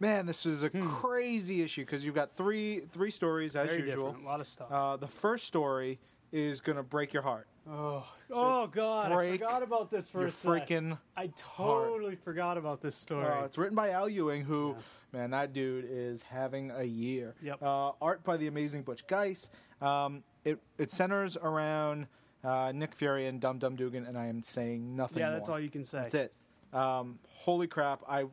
[0.00, 4.08] man, this is a crazy issue because you've got three three stories as Very usual.
[4.08, 4.26] different.
[4.26, 4.70] A lot of stuff.
[4.70, 5.98] Uh, the first story
[6.32, 7.46] is gonna break your heart.
[7.68, 9.10] Oh, oh God.
[9.10, 10.68] I break forgot about this for Your a sec.
[10.68, 10.98] freaking.
[11.16, 13.26] I totally forgot about this story.
[13.26, 14.76] Uh, it's written by Al Ewing, who,
[15.12, 17.34] man, that dude is having a year.
[17.42, 17.62] Yep.
[17.62, 19.50] Uh, art by the amazing Butch Guice.
[19.80, 22.06] Um, it it centers around
[22.44, 25.18] uh, Nick Fury and Dum Dum Dugan, and I am saying nothing.
[25.18, 25.56] yeah, that's more.
[25.56, 26.02] all you can say.
[26.10, 26.32] That's it.
[26.72, 28.02] Um, holy crap!
[28.08, 28.24] I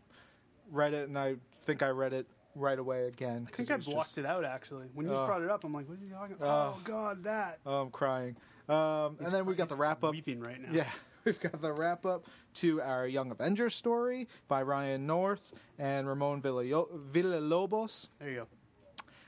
[0.71, 3.47] read it, and I think I read it right away again.
[3.51, 4.85] I think I blocked it out actually.
[4.93, 7.59] When you just brought it up, I'm like, "What's he talking about?" Oh God, that.
[7.65, 8.35] Oh, I'm crying.
[8.69, 10.11] Um, and then we've got the wrap up.
[10.11, 10.69] Weeping right now.
[10.71, 10.89] Yeah,
[11.25, 16.41] we've got the wrap up to our Young Avengers story by Ryan North and Ramon
[16.41, 16.63] Villa-
[17.11, 18.07] Villalobos.
[18.19, 18.35] There you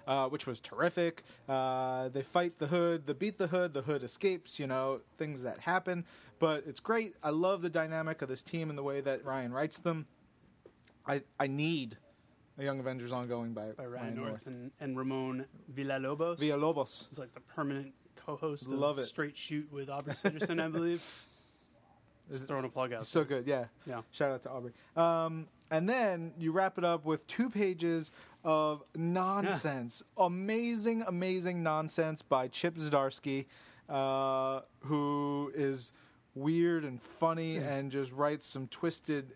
[0.07, 0.11] go.
[0.11, 1.23] uh, which was terrific.
[1.49, 5.41] Uh, they fight the hood, they beat the hood, the hood escapes, you know, things
[5.43, 6.05] that happen.
[6.39, 7.15] But it's great.
[7.23, 10.05] I love the dynamic of this team and the way that Ryan writes them.
[11.07, 11.97] I I need
[12.57, 16.39] a Young Avengers ongoing by, By Ryan North and, and Ramon Villalobos.
[16.39, 17.07] Villalobos.
[17.09, 17.93] He's like the permanent
[18.25, 19.07] co-host Love of it.
[19.07, 21.03] Straight Shoot with Aubrey Sitterson, I believe.
[22.29, 23.05] Is Just throwing a plug out.
[23.05, 23.41] So there.
[23.41, 23.65] good, yeah.
[23.85, 24.01] Yeah.
[24.11, 24.71] Shout out to Aubrey.
[24.95, 28.11] Um, and then you wrap it up with two pages
[28.43, 30.03] of nonsense.
[30.17, 33.45] Amazing, amazing nonsense by Chip Zdarsky,
[33.89, 35.91] uh, who is
[36.35, 39.33] weird and funny and just writes some twisted,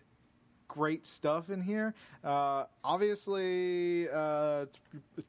[0.68, 1.94] great stuff in here.
[2.22, 4.78] Uh, obviously, uh, it's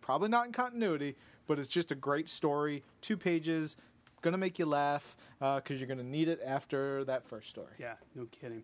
[0.02, 1.16] probably not in continuity,
[1.52, 2.82] but it's just a great story.
[3.02, 3.76] Two pages.
[4.22, 7.74] Gonna make you laugh because you're gonna need it after that first story.
[7.78, 8.64] Yeah, no kidding.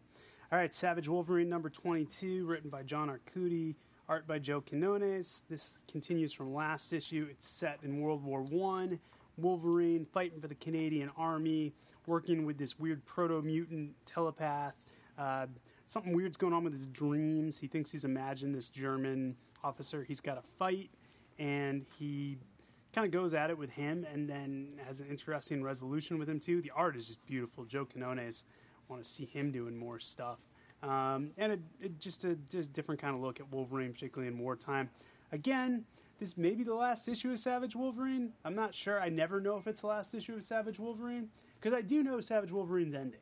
[0.54, 3.76] All right, Savage Wolverine number 22, written by John Arcudi,
[4.08, 5.44] art by Joe Quinones.
[5.50, 7.28] This continues from last issue.
[7.30, 9.00] It's set in World War One.
[9.36, 11.74] Wolverine fighting for the Canadian Army,
[12.06, 14.76] working with this weird proto mutant telepath.
[15.18, 15.48] Uh,
[15.88, 17.60] something weird's going on with his dreams.
[17.60, 20.90] He thinks he's imagined this German officer he's got to fight,
[21.38, 22.38] and he
[22.94, 26.40] kind of goes at it with him and then has an interesting resolution with him
[26.40, 26.62] too.
[26.62, 27.66] The art is just beautiful.
[27.66, 28.46] Joe Quinones,
[28.90, 30.40] want to see him doing more stuff.
[30.84, 34.40] Um, and it, it just a just different kind of look at Wolverine, particularly in
[34.40, 34.90] wartime.
[35.32, 35.84] Again,
[36.20, 38.32] this may be the last issue of Savage Wolverine.
[38.46, 39.02] I'm not sure.
[39.02, 42.22] I never know if it's the last issue of Savage Wolverine because I do know
[42.22, 43.20] Savage Wolverine's ending,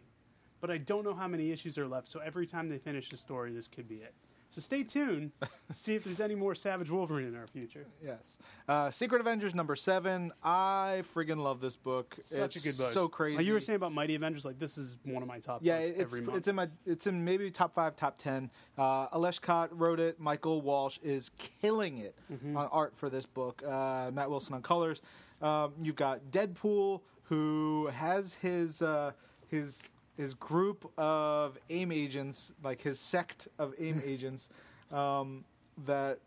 [0.62, 2.10] but I don't know how many issues are left.
[2.10, 4.14] So every time they finish the story, this could be it.
[4.50, 7.86] So stay tuned to see if there's any more Savage Wolverine in our future.
[8.04, 8.38] Yes.
[8.70, 10.32] Uh, Secret Avengers number seven.
[10.44, 12.16] I friggin' love this book.
[12.24, 12.92] Such it's a good book.
[12.94, 13.38] So crazy.
[13.38, 15.80] Like you were saying about Mighty Avengers, like this is one of my top yeah,
[15.80, 16.38] books it's, every month.
[16.38, 18.50] it's in my it's in maybe top five, top ten.
[18.78, 20.20] Uh, Ales Kot wrote it.
[20.20, 21.32] Michael Walsh is
[21.62, 22.56] killing it Mm-hmm.
[22.58, 23.62] on art for this book.
[23.64, 25.02] Uh, Matt Wilson on colors.
[25.42, 29.12] Um, you've got Deadpool who has his uh,
[29.50, 29.84] his
[30.18, 34.50] his group of AIM agents, like his sect of AIM agents,
[34.92, 35.44] um,
[35.86, 36.20] that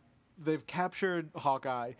[0.42, 1.92] they've captured Hawkeye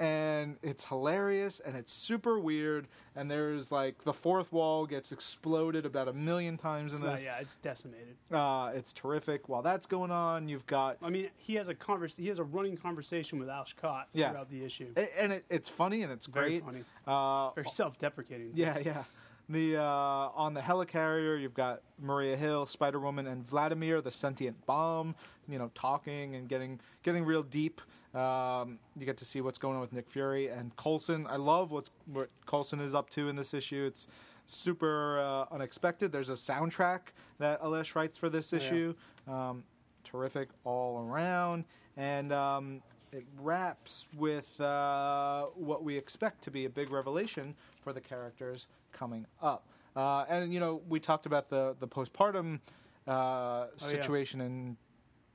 [0.00, 5.84] and it's hilarious and it's super weird and there's like the fourth wall gets exploded
[5.84, 7.24] about a million times It's in not- this.
[7.24, 8.14] yeah, it's decimated.
[8.30, 9.48] Uh, it's terrific.
[9.48, 12.44] While that's going on, you've got I mean, he has a convers- He has a
[12.44, 14.30] running conversation with Ales Kot Yeah.
[14.30, 14.92] throughout the issue.
[14.96, 16.64] a- and it, it's funny and it's Very great.
[16.64, 16.84] funny.
[17.04, 18.52] Uh, Very self-deprecating.
[18.54, 19.02] Yeah, yeah.
[19.50, 24.66] The uh, on the helicarrier, you've got Maria Hill, Spider Woman, and Vladimir, the sentient
[24.66, 25.14] bomb.
[25.48, 27.80] You know, talking and getting getting real deep.
[28.14, 31.26] Um, you get to see what's going on with Nick Fury and Coulson.
[31.26, 33.84] I love what's what Coulson is up to in this issue.
[33.86, 34.06] It's
[34.44, 36.12] super uh, unexpected.
[36.12, 37.00] There's a soundtrack
[37.38, 38.62] that Ales writes for this Oh, yeah.
[38.62, 38.94] issue.
[39.26, 39.64] Um,
[40.04, 41.64] terrific all around,
[41.96, 42.82] and um,
[43.12, 48.66] it wraps with uh, what we expect to be a big revelation for the characters
[48.92, 49.64] coming up.
[49.96, 52.60] Uh, and you know, we talked about the the postpartum
[53.06, 53.86] uh, Oh, yeah.
[53.88, 54.76] situation in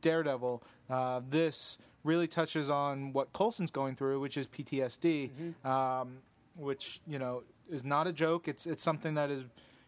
[0.01, 0.63] Daredevil.
[0.89, 5.67] Uh, this really touches on what Coulson's going through, which is PTSD, Mm-hmm.
[5.67, 6.17] um,
[6.55, 8.47] which you know is not a joke.
[8.47, 9.43] It's it's something that is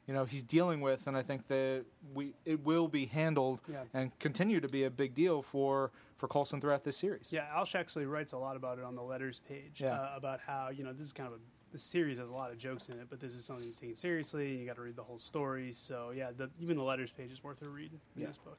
[0.08, 3.84] you know he's dealing with, and I think that we it will be handled Yeah.
[3.94, 7.28] and continue to be a big deal for for Coulson throughout this series.
[7.32, 9.82] Yeah, Ales actually writes a lot about it on the letters page.
[9.82, 9.94] Yeah.
[10.00, 11.40] Uh, about how you know this is kind of a
[11.72, 13.96] the series has a lot of jokes in it, but this is something he's taken
[13.98, 15.74] seriously, and you got to read the whole story.
[15.74, 18.28] So yeah, the, even the letters page is worth a read in Yeah.
[18.28, 18.58] this book.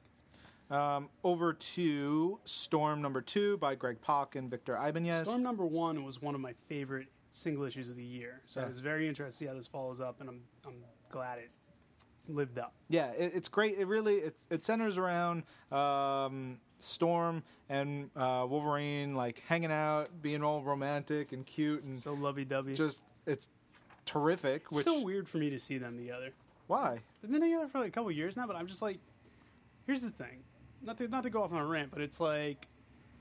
[0.69, 5.27] Um, over to Storm number two by Greg Pak and Victor Ibanez.
[5.27, 8.65] Storm number one was one of my favorite single issues of the year, so Yeah.
[8.67, 10.75] I was very interested to see how this follows up, and I'm I'm
[11.09, 11.49] glad it
[12.27, 12.73] lived up.
[12.89, 13.79] Yeah, it, it's great.
[13.79, 20.43] It really it, it centers around um, Storm and uh, Wolverine like hanging out, being
[20.43, 22.75] all romantic and cute, and So lovey dovey.
[22.75, 23.47] just it's
[24.05, 24.63] terrific.
[24.67, 26.31] It's Which so weird for me to see them together.
[26.67, 26.99] why?
[27.21, 28.99] They've been together for like a couple years now, but I'm just like,
[29.85, 30.39] here's the thing,
[30.81, 32.67] not to not to go off on a rant, but it's like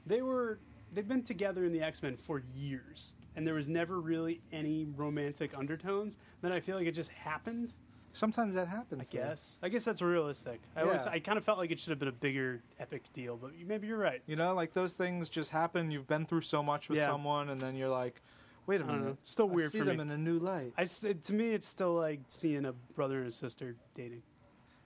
[0.06, 0.58] they were
[0.92, 4.86] they've been together in the X Men for years, and there was never really any
[4.96, 6.16] romantic undertones.
[6.42, 7.72] Then I feel like it just happened.
[8.16, 9.02] Sometimes that happens.
[9.02, 9.22] I though.
[9.24, 10.60] guess I guess that's realistic.
[10.74, 13.36] I always I kind of felt like it should have been a bigger epic deal,
[13.36, 14.22] but maybe you're right.
[14.26, 15.90] You know, like those things just happen.
[15.90, 17.06] You've been through so much with Yeah.
[17.08, 18.22] someone, and then you're like,
[18.66, 19.02] wait a I don't know.
[19.02, 20.02] minute, It's still I weird see for them me.
[20.04, 20.72] in a new light.
[20.78, 24.22] I s- to me it's still like seeing a brother and a sister dating.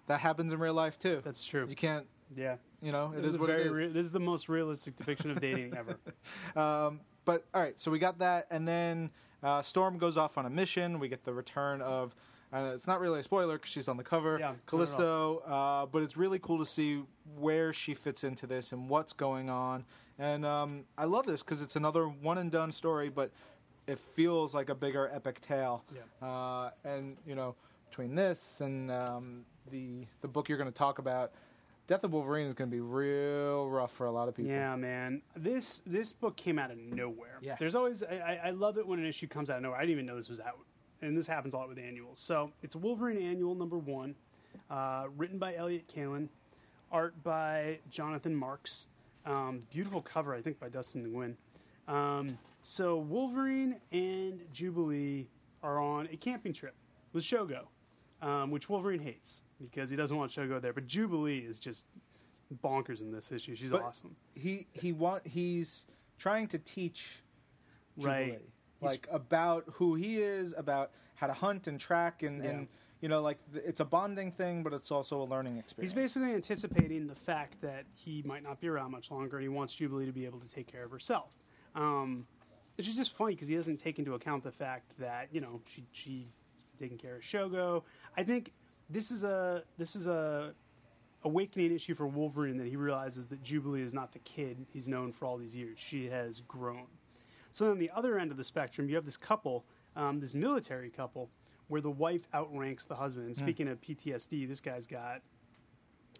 [0.08, 1.20] that happens in real life too.
[1.24, 1.66] That's true.
[1.68, 2.06] You can't.
[2.36, 3.72] Yeah, You know, it this is what very it is.
[3.72, 5.98] rea- this is the most realistic depiction of dating ever.
[6.60, 9.10] Um, but all right, so we got that, and then
[9.42, 10.98] uh, Storm goes off on a mission.
[10.98, 12.14] We get the return of.
[12.52, 14.38] Uh, it's not really a spoiler because she's on the cover.
[14.38, 17.02] Yeah, Callisto, uh, but it's really cool to see
[17.38, 19.84] where she fits into this and what's going on.
[20.18, 23.30] And um, I love this because it's another one and done story, but
[23.86, 25.84] it feels like a bigger epic tale.
[25.94, 26.26] Yeah.
[26.28, 27.54] Uh, and you know,
[27.88, 31.32] between this and um, the the book you're going to talk about,
[31.86, 34.50] Death of Wolverine is going to be real rough for a lot of people.
[34.52, 35.22] Yeah, man.
[35.36, 37.38] This this book came out of nowhere.
[37.40, 37.56] Yeah.
[37.58, 39.78] There's always I, I- I love it when an issue comes out of nowhere.
[39.78, 40.58] I didn't even know this was out,
[41.02, 42.18] and this happens a lot with annuals.
[42.18, 44.14] So it's Wolverine Annual number one,
[44.70, 46.28] uh, written by Elliott Kalan,
[46.92, 48.88] art by Jonathan Marks,
[49.26, 51.34] um, beautiful cover I think by Dustin Nguyen.
[51.92, 55.26] Um, so Wolverine and Jubilee
[55.62, 56.74] are on a camping trip
[57.12, 57.66] with Shogo,
[58.22, 60.72] um, which Wolverine hates because he doesn't want Shogo there.
[60.72, 61.84] But Jubilee is just
[62.62, 63.54] bonkers in this issue.
[63.54, 64.14] She's But- awesome.
[64.34, 65.86] he he want he's
[66.18, 67.22] trying to teach
[67.98, 68.42] Jubilee, Right.
[68.82, 72.50] Like about who he is, about how to hunt and track, and, Yeah.
[72.50, 72.68] and
[73.00, 75.92] you know, like th- it's a bonding thing, but it's also a learning experience.
[75.92, 79.48] He's basically anticipating the fact that he might not be around much longer, and he
[79.48, 81.30] wants Jubilee to be able to take care of herself.
[81.74, 82.26] Um,
[82.76, 85.60] which is just funny because he doesn't take into account the fact that you know
[85.66, 86.24] she she's
[86.78, 87.82] been taking care of Shogo.
[88.16, 88.52] I think
[88.88, 90.54] this is a this is a
[91.24, 95.12] awakening issue for Wolverine that he realizes that Jubilee is not the kid he's known
[95.12, 95.78] for all these years.
[95.78, 96.86] She has grown.
[97.52, 99.64] So then, on the other end of the spectrum, you have this couple,
[99.96, 101.30] um, this military couple,
[101.68, 103.26] where the wife outranks the husband.
[103.26, 105.20] And speaking of PTSD, this guy's got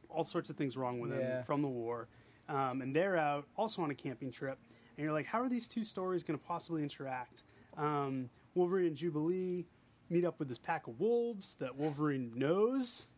[0.09, 1.39] all sorts of things wrong with Yeah.
[1.39, 2.09] him from the war,
[2.49, 4.59] um, and they're out also on a camping trip.
[4.97, 7.45] And you're like, how are these two stories going to possibly interact?
[7.77, 9.67] Um, Wolverine and Jubilee
[10.09, 13.09] meet up with this pack of wolves that Wolverine knows.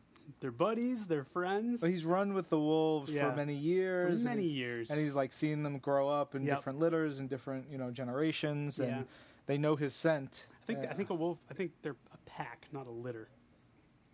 [0.41, 1.07] They're buddies.
[1.07, 1.81] They're friends.
[1.81, 3.31] But he's run with the wolves Yeah.
[3.31, 4.91] for many years, and many he's- years.
[4.91, 6.57] and he's like seeing them grow up in Yep.
[6.59, 9.03] different litters and different you know generations, and Yeah.
[9.47, 10.47] they know his scent.
[10.63, 11.39] I think Uh, I think a wolf.
[11.51, 13.29] I think they're a pack, not a litter.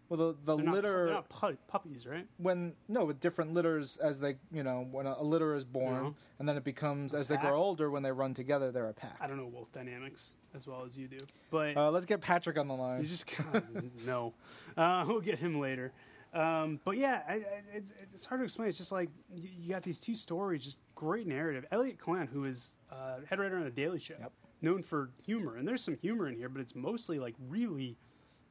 [0.08, 2.26] Well, the the They're not, litter they're not pu- puppies, right?
[2.38, 6.14] when no with different litters as they you know when a, a litter is born,
[6.38, 8.94] and then it becomes A as they grow older when they run together they're a
[8.94, 9.16] pack.
[9.20, 11.18] I don't know wolf dynamics as well as you do,
[11.50, 13.02] but Uh, let's get Patrick on the line.
[13.02, 13.26] You just
[14.06, 14.32] no.
[14.76, 15.92] Uh, we'll get him later.
[16.34, 17.42] Um, but yeah, I, I,
[17.74, 18.68] it's, it's hard to explain.
[18.68, 21.64] It's just like you, you got these two stories, just great narrative.
[21.72, 24.32] Elliott Kalan, who is uh, head writer on the Daily Show, Yep.
[24.60, 27.96] known for humor, and there's some humor in here, but it's mostly like really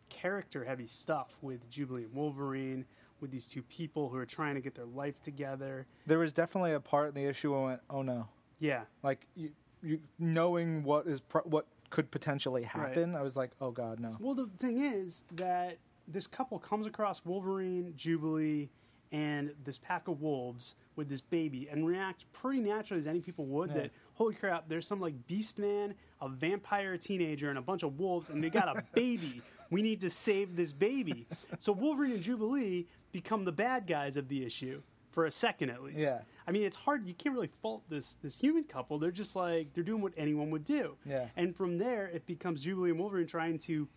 [0.10, 2.86] character heavy stuff with Jubilee and Wolverine,
[3.22, 5.86] with these two people who are trying to get their life together.
[6.06, 8.28] There was definitely a part in the issue where I went, "Oh no!"
[8.60, 9.52] Yeah, Like you,
[9.84, 13.16] you knowing what is pro- what could potentially happen.
[13.16, 15.78] I was like, "Oh God, no!" Well, the thing is that
[16.08, 18.70] this couple comes across Wolverine, Jubilee,
[19.12, 23.46] and this pack of wolves with this baby and react pretty naturally as any people
[23.46, 23.76] would Yeah.
[23.84, 28.00] that, holy crap, there's some like beast man, a vampire teenager, and a bunch of
[28.00, 29.42] wolves, and they got a baby.
[29.70, 31.28] We need to save this baby.
[31.60, 35.84] So Wolverine and Jubilee become the bad guys of the issue for a second at
[35.84, 36.00] least.
[36.00, 36.20] Yeah.
[36.48, 37.08] I mean, it's hard.
[37.08, 39.00] You can't really fault this this human couple.
[39.00, 40.96] They're just like they're doing what anyone would do.
[41.06, 41.26] Yeah.
[41.36, 43.88] And from there, it becomes Jubilee and Wolverine trying to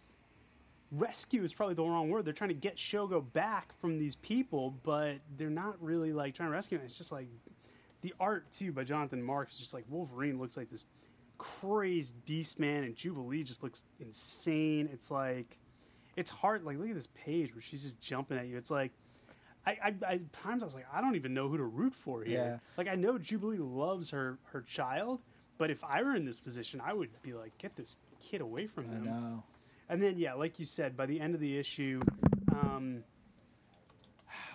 [0.93, 2.25] rescue is probably the wrong word.
[2.25, 6.49] They're trying to get Shogo back from these people, but they're not really like trying
[6.49, 6.85] to rescue him.
[6.85, 7.29] It's just like
[8.01, 10.87] the art too by Jonathan Marks is just like Wolverine looks like this
[11.41, 14.89] crazed beast man, and Jubilee just looks insane.
[14.93, 15.57] It's like
[16.17, 16.65] it's hard.
[16.65, 18.57] Like look at this page where she's just jumping at you.
[18.57, 18.93] It's like.
[19.67, 22.25] I, I, I times I was like, I don't even know who to root for
[22.25, 22.39] here.
[22.39, 22.59] Yeah.
[22.79, 25.21] Like I know Jubilee loves her her child,
[25.59, 28.67] but if I were in this position, I would be like, get this kid away
[28.67, 29.05] from I him.
[29.05, 29.43] know.
[29.91, 32.01] And then, yeah, like you said, by the end of the issue,
[32.53, 33.05] um,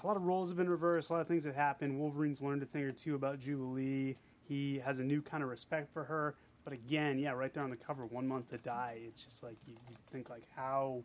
[0.03, 1.11] a lot of roles have been reversed.
[1.11, 1.99] A lot of things have happened.
[1.99, 4.15] Wolverine's learned a thing or two about Jubilee.
[4.47, 6.33] He has a new kind of respect for her.
[6.65, 8.97] But again, yeah, right there on the cover, one month to die.
[9.07, 11.03] It's just like you, you think like how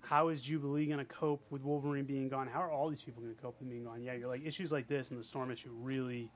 [0.00, 2.46] how is Jubilee going to cope with Wolverine being gone?
[2.46, 4.02] How are all these people going to cope with being gone?
[4.02, 6.30] Yeah, you're like issues like this and the Storm issue really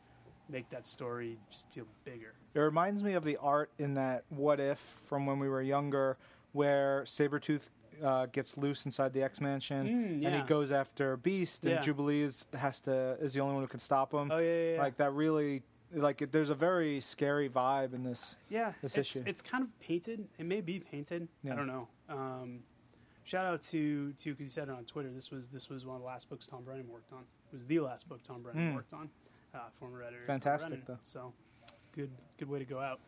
[0.48, 2.34] make that story just feel bigger.
[2.54, 6.18] It reminds me of the art in that What If from when we were younger,
[6.50, 7.70] where Sabretooth
[8.02, 11.80] uh, gets loose inside the X Mansion Mm, and he goes after Beast, and Yeah.
[11.80, 14.32] Jubilee is, has to is the only one who can stop him.
[14.32, 14.80] Oh yeah, yeah, yeah.
[14.80, 18.36] Like that really, like it, there's a very scary vibe in this.
[18.48, 19.24] Yeah, this it's, issue.
[19.26, 20.26] it's kind of painted.
[20.38, 21.28] It may be painted.
[21.42, 21.52] Yeah.
[21.52, 21.88] I don't know.
[22.08, 22.60] Um,
[23.24, 25.10] shout out to to because he said it on Twitter.
[25.10, 27.20] This was this was one of the last books Tom Brennan worked on.
[27.20, 28.74] It was the last book Tom Brennan Mm.
[28.74, 29.10] worked on.
[29.52, 30.22] Uh, former editor.
[30.26, 30.98] Fantastic, though.
[31.02, 31.32] So
[31.92, 33.00] good good way to go out.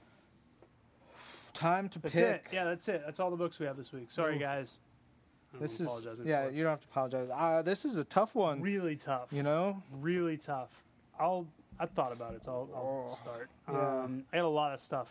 [1.54, 2.22] Time to That's pick.
[2.24, 2.42] it.
[2.52, 3.02] Yeah, that's it.
[3.04, 4.10] That's all the books we have this week.
[4.10, 4.40] Sorry, Ooh.
[4.40, 4.78] guys.
[5.60, 6.48] This is yeah.
[6.48, 7.28] You don't have to apologize.
[7.30, 8.62] Uh, this is a tough one.
[8.62, 9.28] really tough.
[9.30, 9.82] You know.
[10.00, 10.70] really tough.
[11.20, 11.46] I'll
[11.80, 13.50] I thought about it, so I'll, I'll Oh, start.
[13.68, 14.02] yeah.
[14.04, 15.08] Um, I got a lot of stuff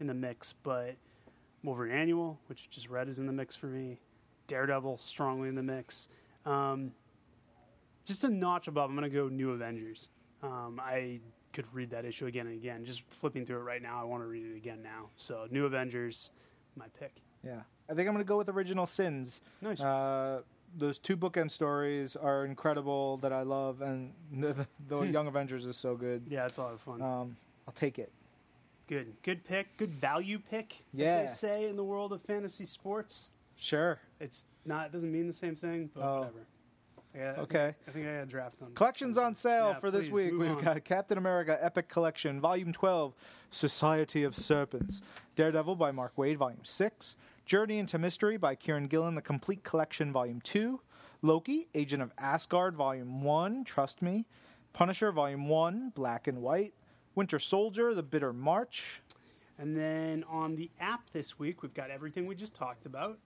[0.00, 0.94] in the mix, but
[1.62, 3.98] Wolverine Annual, which just read, is in the mix for me.
[4.46, 6.08] Daredevil, strongly in the mix.
[6.44, 6.92] Um,
[8.04, 10.10] just a notch above, I'm going to go New Avengers.
[10.42, 11.20] Um, I
[11.54, 12.84] could read that issue again and again.
[12.84, 15.08] Just flipping through it right now, I want to read it again now.
[15.16, 16.30] So New Avengers,
[16.76, 17.12] my pick.
[17.42, 17.60] Yeah.
[17.90, 19.40] I think I'm gonna go with Original Sins.
[19.60, 19.80] Nice.
[19.80, 20.40] Uh,
[20.76, 25.12] those two bookend stories are incredible that I love, and the, the, Hmm.
[25.12, 26.22] Young Avengers is so good.
[26.28, 27.00] yeah, it's a lot of fun.
[27.02, 28.12] Um, I'll take it.
[28.88, 29.74] good, good pick.
[29.76, 31.16] Good value pick, Yeah.
[31.24, 33.30] as they say in the world of fantasy sports.
[33.56, 33.98] Sure.
[34.20, 34.86] It's not.
[34.86, 36.18] It doesn't mean the same thing, but Oh.
[36.18, 36.38] whatever.
[37.14, 37.74] Got- Okay.
[37.86, 38.74] I think I had a draft on.
[38.74, 40.40] Collections on sale Yeah, for this please, week.
[40.40, 40.64] We've on.
[40.64, 43.14] got Captain America Epic Collection, Volume 12,
[43.50, 45.00] Society of Serpents.
[45.36, 47.14] Daredevil by Mark Waid, Volume 6.
[47.44, 50.80] Journey into Mystery by Kieron Gillen, The Complete Collection, Volume 2.
[51.20, 54.24] Loki, Agent of Asgard, Volume 1, Trust Me.
[54.72, 56.72] Punisher, Volume 1, Black and White.
[57.14, 59.02] Winter Soldier, The Bitter March.
[59.58, 63.18] And then on the app this week, we've got everything we just talked about.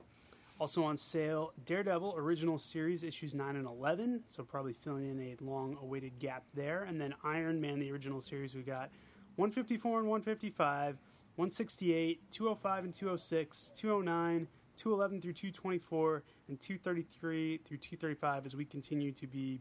[0.58, 5.36] Also on sale, Daredevil Original Series issues 9 and 11, so probably filling in a
[5.44, 6.82] long awaited gap there.
[6.82, 8.90] And then Iron Man, the original series, we got
[9.36, 10.96] 154 and 155,
[11.38, 19.12] 168, 205 and 206, 209, 211 through 224, and 233 through 235 as we continue
[19.12, 19.60] to be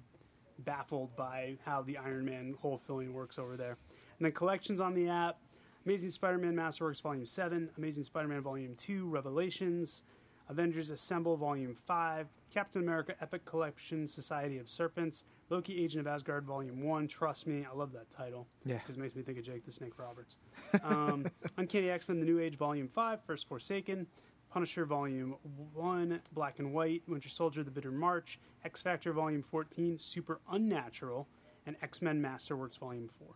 [0.66, 3.78] baffled by how the Iron Man hole filling works over there.
[4.18, 5.38] And then collections on the app
[5.86, 10.02] Amazing Spider Man Masterworks Volume 7, Amazing Spider Man Volume 2, Revelations,
[10.50, 16.46] Avengers Assemble Volume 5, Captain America Epic Collection Society of Serpents, Loki Agent of Asgard
[16.46, 17.08] Volume 1.
[17.08, 18.48] Trust me, I love that title.
[18.66, 18.78] Yeah.
[18.78, 20.38] Because it makes me think of Jake the Snake Roberts.
[20.84, 21.26] Um,
[21.58, 24.06] Uncanny X Men The New Age Volume 5, First Foursaken,
[24.50, 25.36] Punisher Volume
[25.74, 31.28] 1, Black and White, Winter Soldier The Bitter March, X Factor Volume 14, Super Unnatural,
[31.66, 33.28] and X Men Masterworks Volume 4.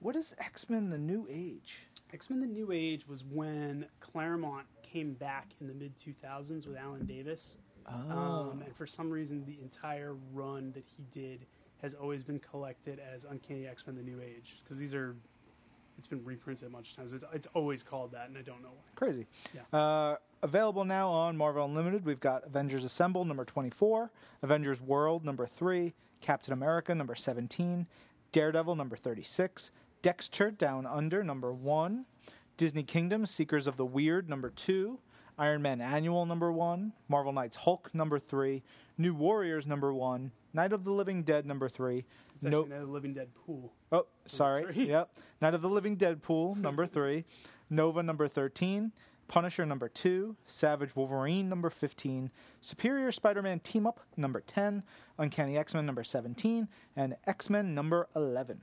[0.00, 1.78] What is X Men The New Age?
[2.12, 6.76] X Men: The New Age was when Claremont came back in the mid 2000s with
[6.76, 7.58] Alan Davis,
[8.10, 8.16] Oh.
[8.16, 11.46] um, and for some reason, the entire run that he did
[11.82, 15.16] has always been collected as Uncanny X Men: The New Age because these are.
[15.98, 17.12] It's been reprinted a bunch of times.
[17.12, 18.82] It's, it's always called that, and I don't know why.
[18.94, 19.26] Crazy.
[19.52, 19.78] Yeah.
[19.78, 22.06] Uh, available now on Marvel Unlimited.
[22.06, 24.10] We've got Avengers Assemble number 24,
[24.42, 27.86] Avengers World number 3, Captain America number 17,
[28.32, 29.70] Daredevil number 36,
[30.00, 32.06] Dexter Down Under number 1,
[32.56, 34.98] Disney Kingdom Seekers of the Weird number two,
[35.40, 38.62] Iron Man Annual number one, Marvel Knights Hulk number three,
[38.98, 42.04] New Warriors number one, Night of the Living Dead number three.
[42.34, 43.72] It's actually another Living Dead pool.
[43.90, 44.66] Oh, sorry.
[44.76, 45.10] Yep.
[45.40, 47.24] Night of the Living Dead pool number three.
[47.70, 48.92] Nova, number 13.
[49.28, 50.36] Punisher, number two.
[50.46, 52.30] Savage Wolverine, number 15.
[52.60, 54.82] Superior Spider Man Team Up, number 10.
[55.18, 56.68] Uncanny X Men, number 17.
[56.96, 58.60] And X Men, number 11.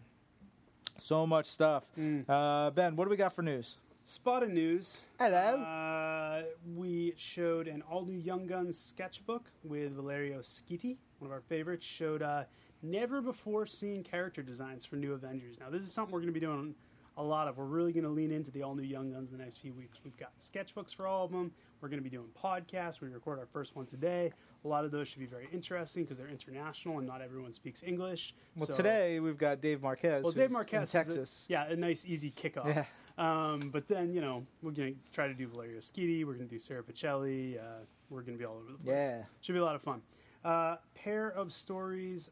[0.99, 1.85] So much stuff.
[2.27, 3.77] Uh, ben, what do we got for news?
[4.09, 5.03] Spot of news.
[5.19, 5.57] Hello.
[5.61, 6.43] Uh,
[6.77, 11.85] we showed an all new Young Guns sketchbook with Valerio Schiti, one of our favorites.
[11.85, 12.45] Showed uh,
[12.81, 15.57] never before seen character designs for new Avengers.
[15.59, 16.73] Now, this is something we're going to be doing
[17.17, 17.57] a lot of.
[17.57, 19.73] We're really going to lean into the all new Young Guns in the next few
[19.73, 19.99] weeks.
[20.05, 21.51] We've got sketchbooks for all of them.
[21.81, 23.01] We're going to be doing podcasts.
[23.01, 24.31] We record our first one today.
[24.63, 27.83] A lot of those should be very interesting because they're international and not everyone speaks
[27.83, 28.33] English.
[28.55, 30.23] well, So- today we've got Dave Marquez.
[30.23, 31.45] well, Dave Marquez, in is a- Texas.
[31.49, 32.67] yeah, a nice easy kickoff.
[32.67, 32.85] Yeah.
[33.17, 36.25] Um, but then you know we're gonna try to do Valerio Schiti.
[36.25, 37.57] We're gonna do Sara Pichelli.
[37.57, 38.95] Uh, we're gonna be all over the place.
[38.95, 39.23] Yeah.
[39.41, 40.01] should be a lot of fun.
[40.45, 42.31] Uh, pair of stories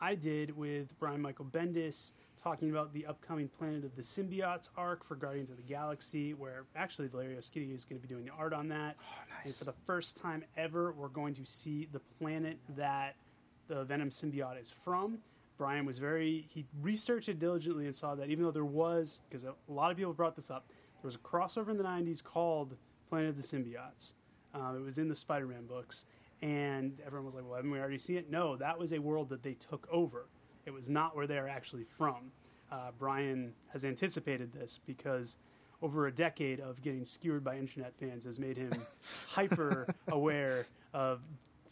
[0.00, 2.12] I did with Brian Michael Bendis
[2.46, 6.64] talking about the upcoming Planet of the Symbiotes arc for Guardians of the Galaxy, where
[6.76, 8.96] actually Valerio Schiti is going to be doing the art on that.
[9.00, 9.46] Oh, nice.
[9.46, 13.16] And for the first time ever, we're going to see the planet that
[13.68, 15.18] the Venom symbiote is from.
[15.56, 19.44] Brian was very, he researched it diligently and saw that even though there was, because
[19.44, 22.76] a lot of people brought this up, there was a crossover in the 90s called
[23.08, 24.12] Planet of the Symbiotes.
[24.54, 26.06] Um, it was in the Spider Man books.
[26.42, 28.30] And everyone was like, well, haven't we already seen it?
[28.30, 30.26] No, that was a world that they took over.
[30.66, 32.30] It was not where they're actually from.
[32.70, 35.38] Uh, Brian has anticipated this because
[35.82, 38.72] over a decade of getting skewered by internet fans has made him
[39.28, 41.20] hyper aware of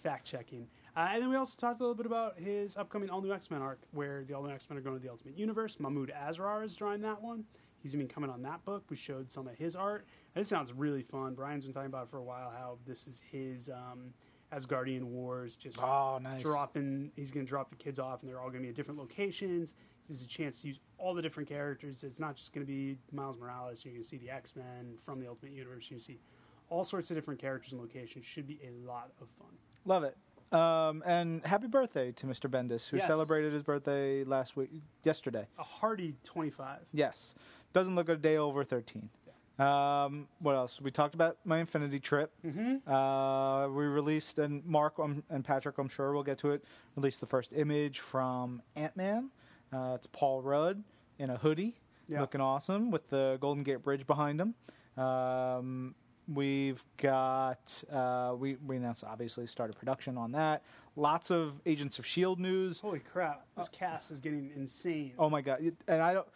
[0.02, 0.66] fact checking.
[0.96, 3.50] Uh, and then we also talked a little bit about his upcoming All New X
[3.50, 5.78] Men arc, where the All New X Men are going to the Ultimate Universe.
[5.80, 7.44] Mahmoud Asrar is drawing that one.
[7.82, 8.84] He's even coming on that book.
[8.88, 10.06] We showed some of his art.
[10.34, 11.34] And it sounds really fun.
[11.34, 14.14] Brian's been talking about it for a while how this is his um,
[14.52, 16.40] Asgardian Wars, just Oh, nice.
[16.42, 17.10] dropping.
[17.16, 18.98] He's going to drop the kids off, and they're all going to be at different
[19.00, 19.74] locations.
[20.08, 22.04] There's a chance to use all the different characters.
[22.04, 23.84] It's not just going to be Miles Morales.
[23.84, 25.90] You're going to see the X Men from the Ultimate Universe.
[25.90, 26.20] You see
[26.70, 28.24] all sorts of different characters and locations.
[28.24, 29.48] Should be a lot of fun.
[29.84, 30.16] Love it.
[30.52, 32.48] Um, and happy birthday to Mr.
[32.48, 33.06] Bendis, who Yes.
[33.06, 34.70] celebrated his birthday last week,
[35.02, 35.46] yesterday.
[35.58, 36.80] A hearty 25.
[36.92, 37.34] Yes.
[37.72, 39.08] Doesn't look a day over 13.
[39.58, 40.80] Um, what else?
[40.80, 42.32] We talked about my Infinity trip.
[42.44, 42.88] Mm-hmm.
[42.92, 46.64] Uh, we released, and Mark um, and Patrick, I'm sure we'll get to it,
[46.96, 49.30] released the first image from Ant Man.
[49.72, 50.82] Uh, it's Paul Rudd
[51.18, 51.76] in a hoodie,
[52.08, 52.20] Yeah.
[52.20, 54.54] looking awesome with the Golden Gate Bridge behind him.
[55.02, 55.94] Um,
[56.32, 60.62] we've got, uh, we, we announced obviously started production on that.
[60.96, 62.40] Lots of Agents of S.H.I.E.L.D.
[62.42, 62.80] News.
[62.80, 63.44] Holy crap!
[63.56, 65.12] This cast is getting insane.
[65.18, 65.60] Oh my god!
[65.88, 66.26] And I don't.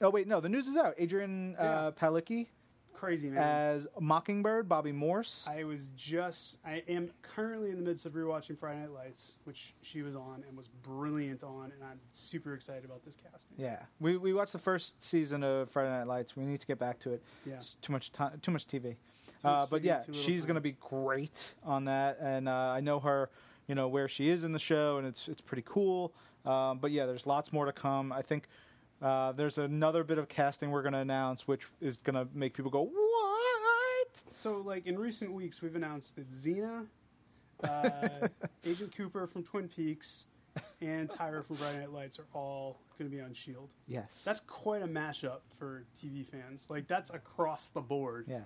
[0.00, 0.96] Oh wait, no, the news is out.
[0.98, 1.90] Adrianne uh, Yeah.
[1.98, 2.48] Palicki
[2.96, 3.42] Crazy man.
[3.42, 5.44] as Mockingbird, Bobby Morse.
[5.46, 6.56] I was just.
[6.64, 10.44] I am currently in the midst of rewatching Friday Night Lights, which she was on
[10.48, 13.52] and was brilliant on, and I'm super excited about this casting.
[13.58, 16.36] yeah, we we watched the first season of Friday Night Lights.
[16.36, 17.22] We need to get back to it.
[17.44, 17.54] Yeah.
[17.56, 18.82] It's too much time, too much TV.
[19.42, 22.80] Too uh, but TV, yeah, she's going to be great on that, and uh, I
[22.80, 23.28] know her.
[23.68, 26.14] You know where she is in the show, and it's it's pretty cool.
[26.46, 28.12] Um, but yeah, there's lots more to come.
[28.12, 28.48] I think
[29.02, 32.54] uh, there's another bit of casting we're going to announce, which is going to make
[32.54, 36.86] people go, "What?" So, like in recent weeks, we've announced that Xena,
[37.64, 38.08] uh,
[38.64, 40.26] Agent Cooper from Twin Peaks,
[40.80, 43.70] and Tyra from Friday Night Lights are all going to be on Shield.
[43.86, 46.68] Yes, That's quite a mashup for TV fans.
[46.70, 48.26] Like that's across the board.
[48.28, 48.40] yeah,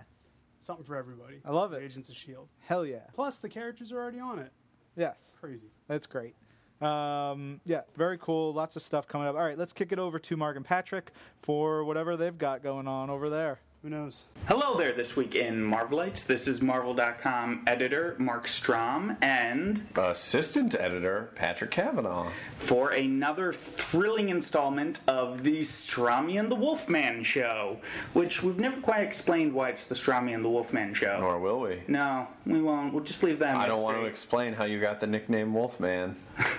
[0.60, 1.40] Something for everybody.
[1.44, 1.82] I love it.
[1.82, 2.48] Agents of Shield.
[2.60, 4.52] hell yeah, Plus, the characters are already on it.
[4.96, 5.30] yes.
[5.40, 5.70] Crazy.
[5.88, 6.34] That's great.
[6.80, 8.52] Um, yeah, very cool.
[8.52, 9.36] Lots of stuff coming up.
[9.36, 11.12] All right, let's kick it over to Mark and Patrick
[11.42, 13.60] for whatever they've got going on over there.
[13.82, 14.24] Who knows?
[14.46, 16.26] Hello there this week in Marvelites.
[16.26, 22.30] This is Marvel.com editor Marc Strom, and Assistant editor Patrick Kavanaugh.
[22.56, 27.78] for another thrilling installment of the Strami and the Wolfman show,
[28.12, 31.18] which we've never quite explained why it's the Strami and the Wolfman show.
[31.18, 31.82] Nor will we.
[31.88, 32.92] No, we won't.
[32.92, 33.56] We'll just leave that.
[33.56, 36.16] I don't want to explain how you got the nickname Wolfman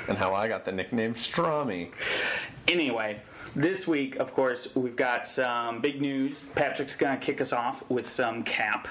[0.07, 1.91] and how I got the nickname Strami.
[2.67, 3.21] Anyway,
[3.55, 6.47] this week, of course, we've got some big news.
[6.55, 8.87] Patrick's gonna kick us off with some Cap.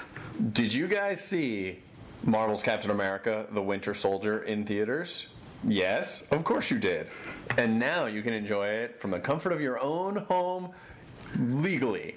[0.53, 1.79] Did you guys see
[2.23, 5.27] Marvel's Captain America: The Winter Soldier in theaters?
[5.63, 7.09] Yes, of course you did.
[7.57, 10.71] And now you can enjoy it from the comfort of your own home
[11.39, 12.15] legally.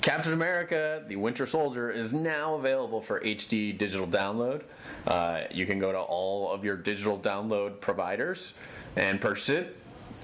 [0.00, 4.62] Captain America: The Winter Soldier is now available for HD digital download.
[5.06, 8.54] Uh, you can go to all of your digital download providers
[8.96, 9.76] and purchase it.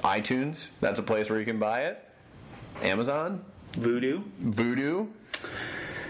[0.03, 2.03] iTunes, that's a place where you can buy it.
[2.83, 4.23] Amazon, Vudu.
[4.43, 5.09] Vudu,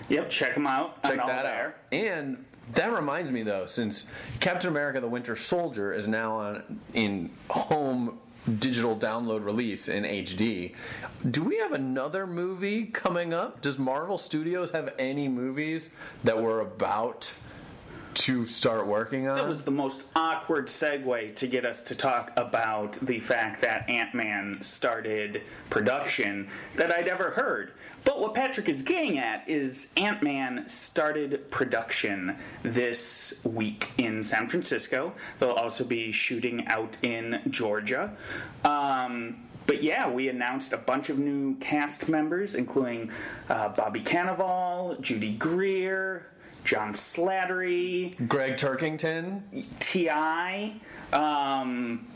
[0.08, 1.02] Yep, check them out.
[1.02, 1.66] Check that there.
[1.68, 1.74] out.
[1.92, 4.06] And that reminds me though, since
[4.40, 8.18] Captain America: The Winter Soldier is now on in home
[8.60, 10.72] digital download release in HD,
[11.32, 13.60] do we have another movie coming up?
[13.60, 15.90] Does Marvel Studios have any movies
[16.22, 17.28] that we're about
[18.16, 19.36] to start working on?
[19.36, 23.88] That was the most awkward segue to get us to talk about the fact that
[23.88, 27.72] Ant Man started production that I'd ever heard.
[28.04, 34.48] But what Patrick is getting at is Ant Man started production this week in San
[34.48, 35.12] Francisco.
[35.38, 38.16] They'll also be shooting out in Georgia.
[38.64, 43.10] Um, but yeah, we announced a bunch of new cast members, including
[43.48, 46.26] uh, Bobby Cannavale, Judy Greer,
[46.66, 49.42] John Slattery, Gregg Turkington.
[49.78, 50.10] Ti,
[51.16, 52.08] um,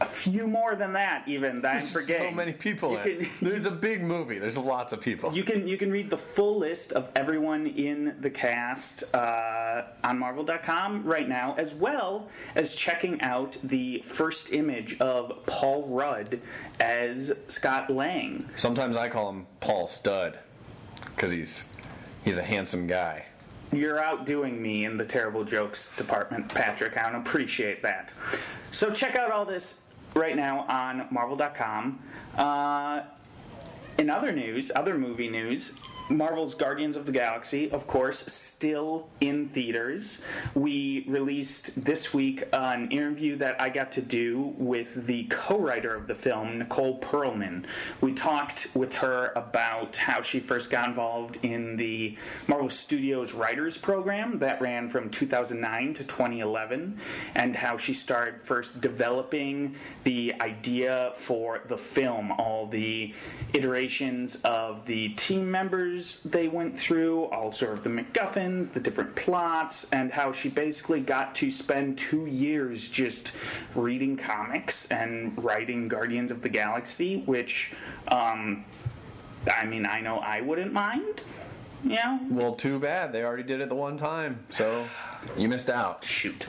[0.00, 2.30] a few more than that even that I'm forgetting.
[2.30, 2.96] so many people.
[2.98, 4.38] In can, There's a big movie.
[4.38, 5.34] There's lots of people.
[5.34, 10.18] you can you can read the full list of everyone in the cast uh, on
[10.18, 16.40] Marvel.com right now, as well as checking out the first image of Paul Rudd
[16.80, 18.48] as Scott Lang.
[18.56, 20.38] Sometimes I call him Paul Stud
[21.14, 21.64] because he's
[22.24, 23.26] he's a handsome guy.
[23.72, 26.96] You're outdoing me in the terrible jokes department, Patrick.
[26.96, 28.12] I appreciate that.
[28.70, 29.80] So check out all this
[30.14, 32.00] right now on Marvel.com.
[32.36, 33.02] Uh,
[33.98, 35.72] in other news, other movie news,
[36.08, 40.20] Marvel's Guardians of the Galaxy, of course, still in theaters.
[40.54, 45.94] We released this week an interview that I got to do with the co writer
[45.96, 47.64] of the film, Nicole Perlman.
[48.00, 53.76] We talked with her about how she first got involved in the Marvel Studios Writers
[53.76, 57.00] Program that ran from 2009 to 2011,
[57.34, 63.12] and how she started first developing the idea for the film, all the
[63.54, 69.14] iterations of the team members they went through, all sort of the MacGuffins, the different
[69.14, 73.32] plots, and how she basically got to spend two years just
[73.74, 77.72] reading comics and writing Guardians of the Galaxy, which,
[78.08, 78.64] um,
[79.54, 81.22] I mean, I know I wouldn't mind.
[81.84, 83.12] You know, Well, too bad.
[83.12, 84.86] They already did it the one time, so
[85.36, 86.02] you missed out.
[86.04, 86.46] shoot.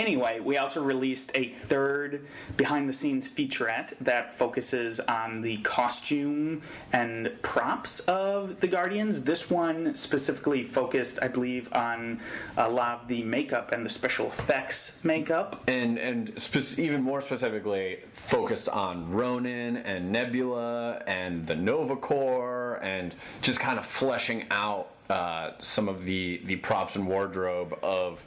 [0.00, 2.26] Anyway, we also released a third
[2.56, 6.62] behind the scenes featurette that focuses on the costume
[6.94, 9.20] and props of the Guardians.
[9.20, 12.18] This one specifically focused, I believe, on
[12.56, 15.62] a lot of the makeup and the special effects makeup.
[15.68, 22.80] And and spe- even more specifically, focused on Ronan and Nebula and the Nova Corps,
[22.82, 28.18] and just kind of fleshing out uh, some of the the props and wardrobe of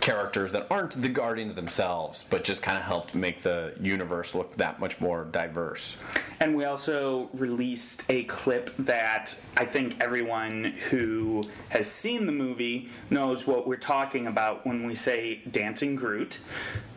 [0.00, 4.56] characters that aren't the Guardians themselves, but just kind of helped make the universe look
[4.56, 5.96] that much more diverse.
[6.40, 12.88] And we also released a clip that I think everyone who has seen the movie
[13.10, 16.38] knows what we're talking about when we say Dancing Groot.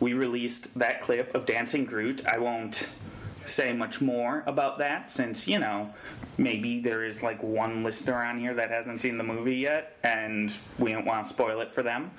[0.00, 2.24] We released that clip of Dancing Groot.
[2.26, 2.86] I won't
[3.46, 5.92] say much more about that since, you know,
[6.38, 10.52] maybe there is like one listener on here that hasn't seen the movie yet and
[10.78, 12.10] we don't want to spoil it for them.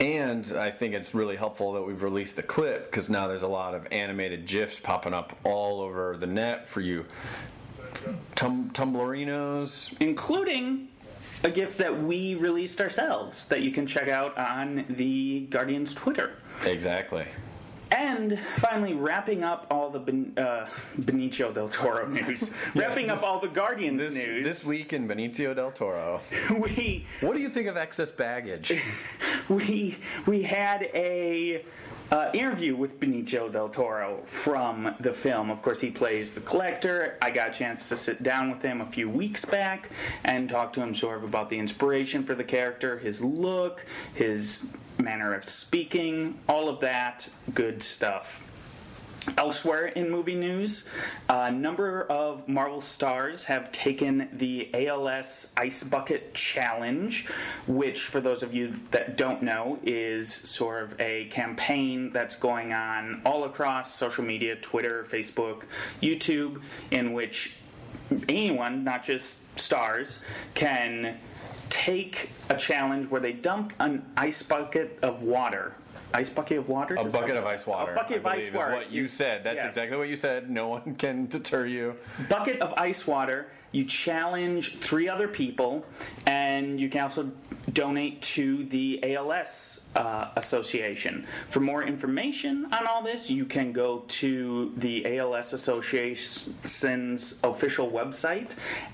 [0.00, 3.48] And I think it's really helpful that we've released the clip because now there's a
[3.48, 7.04] lot of animated GIFs popping up all over the net for you
[8.34, 9.94] tum- Tumblerinos.
[10.00, 10.88] including
[11.44, 16.36] a gift that we released ourselves that you can check out on the Guardians Twitter.
[16.64, 17.26] Exactly.
[17.92, 20.66] And finally, wrapping up all the ben, uh,
[20.98, 25.54] Benicio del Toro news, wrapping up all the Guardians This, news, this week in Benicio
[25.54, 26.20] del Toro.
[26.50, 28.82] we What do you think of excess baggage?
[29.48, 31.64] we we had a
[32.12, 35.50] uh, interview with Benicio del Toro from the film.
[35.50, 37.16] Of course, he plays the collector.
[37.22, 39.88] I got a chance to sit down with him a few weeks back
[40.24, 44.62] and talk to him sort of about the inspiration for the character, his look, his
[44.98, 48.41] manner of speaking, all of that good stuff.
[49.38, 50.82] Elsewhere in movie news,
[51.28, 57.26] a number of Marvel stars have taken the ALS Ice Bucket Challenge,
[57.68, 62.72] which, for those of you that don't know, is sort of a campaign that's going
[62.72, 65.62] on all across social media Twitter, Facebook,
[66.02, 66.60] YouTube
[66.90, 67.52] in which
[68.28, 70.18] anyone, not just stars,
[70.54, 71.16] can
[71.70, 75.74] take a challenge where they dump an ice bucket of water.
[76.14, 76.94] Ice bucket of water?
[76.96, 77.92] A bucket of ice water.
[77.92, 78.72] A bucket of ice water.
[78.72, 79.42] what you said.
[79.44, 79.66] That's Yes.
[79.68, 80.50] exactly what you said.
[80.50, 81.94] No one can deter you.
[82.28, 83.48] bucket of ice water.
[83.72, 85.86] You challenge three other people,
[86.26, 87.30] and you can also
[87.72, 91.26] donate to the ALS uh, Association.
[91.48, 98.50] For more information on all this, you can go to the ALS Association's official website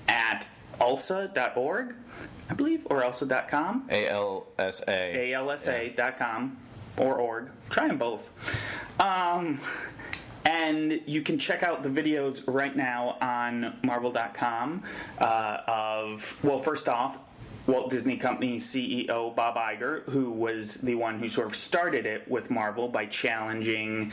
[0.07, 0.47] at
[0.79, 1.95] alsa.org,
[2.49, 3.89] I believe, or alsa.com.
[3.91, 5.33] A L S A.
[5.33, 6.57] alsa.com
[6.99, 7.49] or org.
[7.69, 8.29] Try them both.
[8.99, 9.59] Um,
[10.45, 14.83] and you can check out the videos right now on marvel.com
[15.19, 17.17] uh, of, well, first off,
[17.69, 22.27] Walt Disney Company CEO Bob Iger, who was the one who sort of started it
[22.27, 24.11] with Marvel by challenging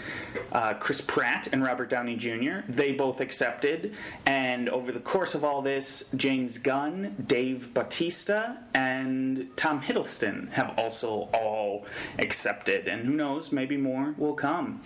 [0.53, 2.59] uh, Chris Pratt and Robert Downey Jr.
[2.69, 3.95] They both accepted,
[4.27, 10.79] and over the course of all this, James Gunn, Dave Bautista, and Tom Hiddleston have
[10.79, 11.87] also all
[12.19, 14.83] accepted, and who knows, maybe more will come.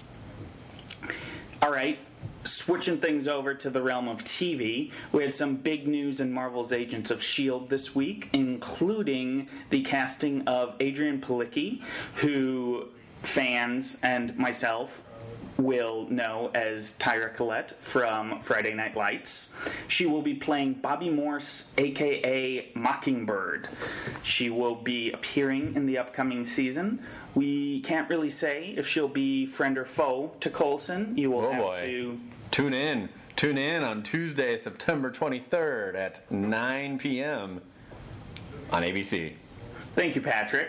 [1.60, 1.98] All right,
[2.44, 6.72] switching things over to the realm of TV, we had some big news in Marvel's
[6.72, 7.66] Agents of S.H.I.E.L.D.
[7.68, 11.82] this week, including the casting of Adrianne Palicki,
[12.16, 12.88] who
[13.22, 15.00] fans and myself
[15.60, 19.48] will know as Tyra Collette from Friday Night Lights.
[19.88, 23.68] She will be playing Bobby Morse, aka Mockingbird.
[24.22, 27.00] She will be appearing in the upcoming season.
[27.34, 31.16] We can't really say if she'll be friend or foe to Coulson.
[31.16, 31.76] You will Oh have boy.
[31.80, 32.20] to
[32.50, 33.08] Tune in.
[33.36, 37.60] Tune in on Tuesday, September 23rd at 9 p.m.
[38.70, 39.32] on ABC.
[39.94, 40.68] Thank you, Patrick.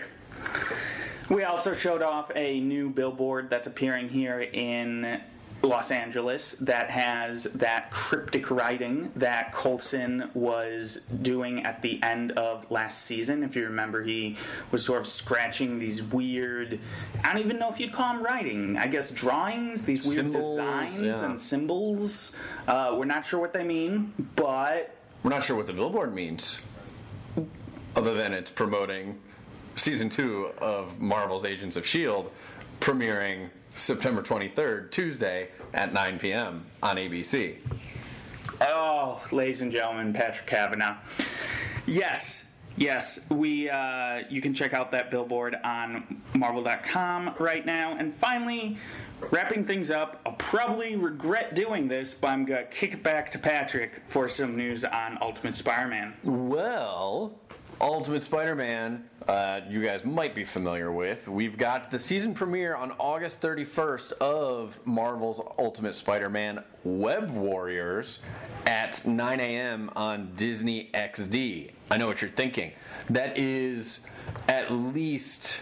[1.30, 5.22] We also showed off a new billboard that's appearing here in
[5.64, 12.70] Los Angeles that has that cryptic writing that Coulson was doing at the end of
[12.72, 13.43] last season.
[13.43, 14.38] If you remember, he
[14.72, 16.80] was sort of scratching these weird,
[17.24, 20.57] I don't even know if you'd call them writing, I guess drawings, these weird Symbols,
[20.57, 21.26] designs yeah.
[21.26, 22.32] and symbols.
[22.68, 26.57] Uh, we're not sure what they mean, but We're not sure what the billboard means,
[27.95, 29.20] other than it's promoting
[29.76, 32.30] season two of Marvel's Agents of S.H.I.E.L.D.,
[32.80, 33.49] premiering
[33.82, 36.65] September 23rd, Tuesday at 9 p.m.
[36.84, 37.57] on ABC.
[38.61, 40.97] Oh, ladies and gentlemen, Patrick Kavanaugh.
[41.88, 42.43] Yes,
[42.77, 43.69] yes, we.
[43.69, 47.97] Uh, you can check out that billboard on Marvel.com right now.
[47.97, 48.77] And finally,
[49.32, 53.39] wrapping things up, I'll probably regret doing this, but I'm gonna kick it back to
[53.39, 56.13] Patrick for some news on Ultimate Spider-Man.
[56.23, 57.34] Well,
[57.82, 61.27] Ultimate Spider Man, uh, you guys might be familiar with.
[61.27, 68.19] We've got the season premiere on August 31st of Marvel's Ultimate Spider Man Web Warriors
[68.67, 69.89] at 9 a.m.
[69.95, 71.71] on Disney XD.
[71.89, 72.71] I know what you're thinking.
[73.09, 74.01] That is
[74.47, 75.59] at least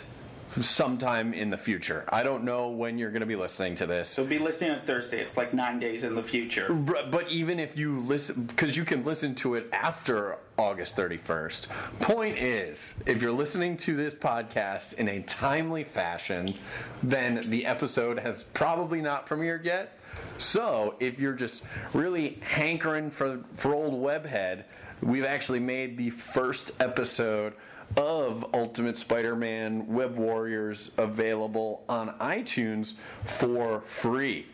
[0.61, 2.05] sometime in the future.
[2.09, 4.09] I don't know when you're going to be listening to this.
[4.09, 5.19] So be listening on Thursday.
[5.19, 6.73] It's like nine days in the future.
[6.73, 11.67] But even if you listen, because you can listen to it after August 31st.
[12.01, 16.53] Point is, if you're listening to this podcast in a timely fashion,
[17.01, 19.97] then the episode has probably not premiered yet.
[20.37, 24.63] So if you're just really hankering for, for old Webhead,
[25.01, 27.53] we've actually made the first episode
[27.97, 34.45] of Ultimate Spider Man Web Warriors available on iTunes for free.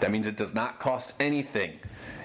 [0.00, 1.78] That means it does not cost anything.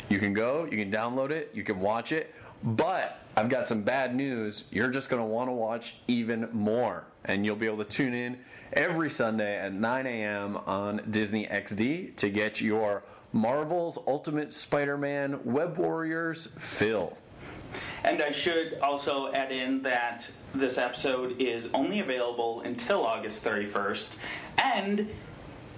[0.10, 2.34] You can go, you can download it, you can watch it,
[2.64, 4.66] but I've got some bad news.
[4.72, 7.06] You're just going to want to watch even more.
[7.26, 8.38] And you'll be able to tune in
[8.74, 10.58] every Sunday at 9 a.m.
[10.58, 17.18] on Disney XD to get your Marvel's Ultimate Spider Man Web Warriors fill.
[18.04, 24.16] And I should also add in that this episode is only available until August 31st,
[24.62, 25.10] and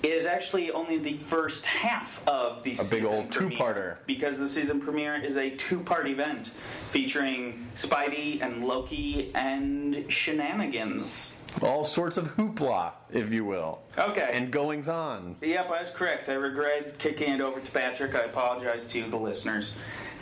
[0.01, 3.97] it is actually only the first half of the A season big old two-parter.
[4.05, 6.51] Because the season premiere is a two-part event
[6.91, 11.31] featuring Spidey and Loki and shenanigans.
[11.61, 13.79] All sorts of hoopla, if you will.
[13.97, 14.29] Okay.
[14.33, 15.37] And goings on.
[15.41, 16.27] Yep, I was correct.
[16.27, 18.15] I regret kicking it over to Patrick.
[18.15, 19.73] I apologize to the listeners.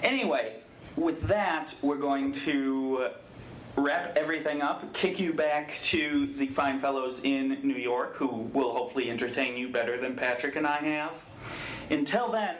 [0.04, 0.61] Anyway,
[0.96, 3.10] with that, we're going to
[3.76, 8.74] wrap everything up, kick you back to the fine fellows in New York who will
[8.74, 11.14] hopefully entertain you better than Patrick and I have.
[11.90, 12.56] Until then,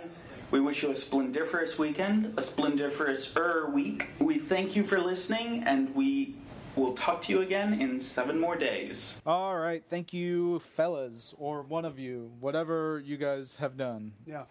[0.52, 4.10] we wish you a splendiferous weekend, a splendiferous-er week.
[4.20, 6.36] We thank you for listening, and we
[6.76, 9.22] will talk to you again in seven more days.
[9.26, 14.14] All right, thank you, fellas, or one of you, whatever you guys have done.
[14.26, 14.44] Yeah.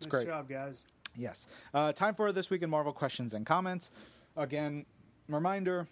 [0.00, 0.26] Nice great.
[0.26, 0.84] job, guys.
[1.16, 1.46] Yes.
[1.72, 3.90] Uh, time for this week in Marvel questions and comments.
[4.36, 4.84] Again,
[5.28, 5.88] reminder.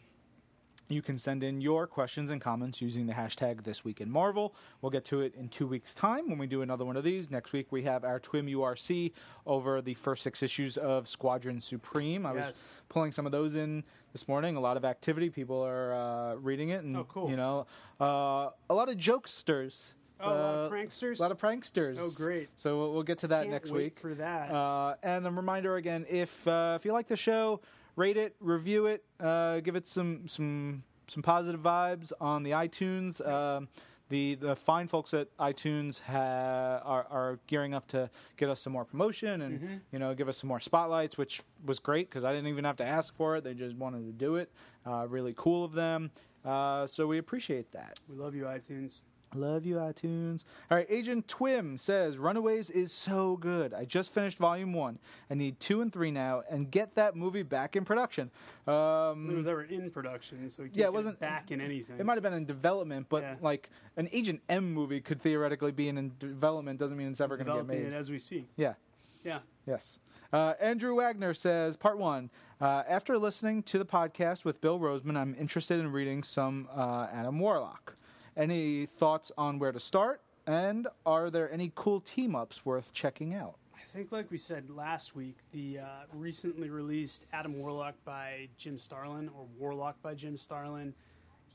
[0.90, 4.54] You can send in your questions and comments using the hashtag This Week in Marvel.
[4.82, 7.30] We'll get to it in two weeks' time when we do another one of these.
[7.30, 9.12] Next week we have our Twim URC
[9.46, 12.26] over the first six issues of Squadron Supreme.
[12.26, 14.56] I was pulling some of those in this morning.
[14.56, 15.30] A lot of activity.
[15.30, 17.30] People are uh, reading it, and Oh, cool.
[17.30, 17.66] you know,
[17.98, 19.94] uh, a lot of jokesters.
[20.20, 21.18] Oh, a lot of Uh, pranksters?
[21.18, 21.96] A lot of pranksters.
[21.98, 22.48] Oh, great.
[22.56, 24.50] So we'll, we'll get to that Can't next week for that.
[24.50, 27.60] uh, and a reminder again: if uh, if you like the show,
[27.96, 33.26] rate it, review it, uh, give it some some some positive vibes on the iTunes.
[33.26, 33.68] Um,
[34.10, 38.72] the the fine folks at iTunes ha- are, are gearing up to get us some
[38.72, 42.32] more promotion and you know give us some more spotlights, which was great because I
[42.32, 44.50] didn't even have to ask for it; they just wanted to do it.
[44.86, 46.10] Uh, really cool of them.
[46.44, 47.98] Uh, so we appreciate that.
[48.08, 49.00] We love you, iTunes.
[49.34, 50.44] Love you, iTunes.
[50.70, 53.74] All right, Agent Twim says Runaways is so good.
[53.74, 54.98] I just finished Volume One.
[55.28, 58.30] I need two and three now, and get that movie back in production.
[58.68, 61.98] Um, It was ever in production, so Yeah, it wasn't- back in anything.
[61.98, 63.36] it might have been in development, but Yeah.
[63.40, 66.78] like an Agent M movie could theoretically be in, in development.
[66.78, 67.86] Doesn't mean it's ever going to get made.
[67.86, 68.48] it as we speak.
[68.56, 68.74] yeah.
[69.24, 69.38] Yeah.
[69.66, 69.98] Yes.
[70.34, 72.28] Uh, Andrew Wagner says, Part one.
[72.60, 77.08] Uh, after listening to the podcast with Bill Roseman, I'm interested in reading some uh,
[77.10, 77.96] Adam Warlock.
[78.36, 80.20] Any thoughts on where to start?
[80.46, 83.56] And are there any cool team ups worth checking out?
[83.74, 88.76] I think, like we said last week, the uh, recently released Adam Warlock by Jim
[88.76, 90.92] Starlin, or Warlock by Jim Starlin,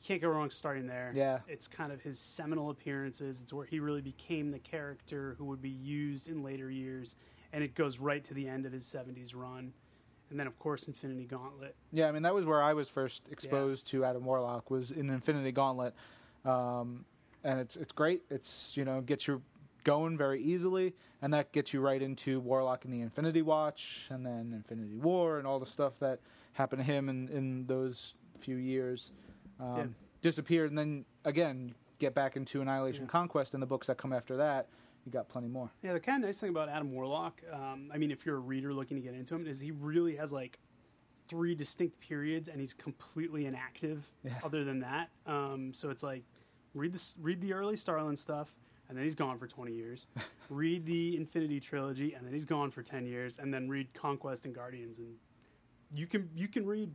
[0.01, 1.11] you can't go wrong starting there.
[1.13, 1.39] Yeah.
[1.47, 3.41] It's kind of his seminal appearances.
[3.41, 7.15] It's where he really became the character who would be used in later years,
[7.51, 9.73] and it goes right to the end of his 70s run.
[10.29, 11.75] And then, of course, Infinity Gauntlet.
[11.91, 15.09] Yeah, I mean that was where I was first exposed to Adam Warlock was in
[15.09, 15.95] Infinity Gauntlet,
[16.45, 17.05] um,
[17.43, 18.21] and it's it's great.
[18.29, 19.41] It's you know gets you
[19.83, 24.25] going very easily, and that gets you right into Warlock and the Infinity Watch, and
[24.25, 26.19] then Infinity War, and all the stuff that
[26.53, 29.11] happened to him in in those few years.
[29.59, 29.85] Um, Yeah.
[30.21, 33.09] Disappeared, and then again get back into Annihilation Yeah.
[33.09, 34.67] Conquest and the books that come after that.
[35.05, 35.71] You got plenty more.
[35.81, 38.39] Yeah, the kind of nice thing about Adam Warlock, um, I mean, if you're a
[38.39, 40.59] reader looking to get into him, is he really has like
[41.29, 44.03] three distinct periods, and he's completely inactive.
[44.23, 44.33] Yeah.
[44.43, 46.23] Other than that, um, so it's like
[46.73, 48.53] read this, read the early Starlin stuff,
[48.89, 50.07] and then he's gone for 20 years.
[50.49, 54.45] read the Infinity trilogy, and then he's gone for 10 years, and then read Conquest
[54.45, 55.15] and Guardians, and
[55.93, 56.91] you can you can read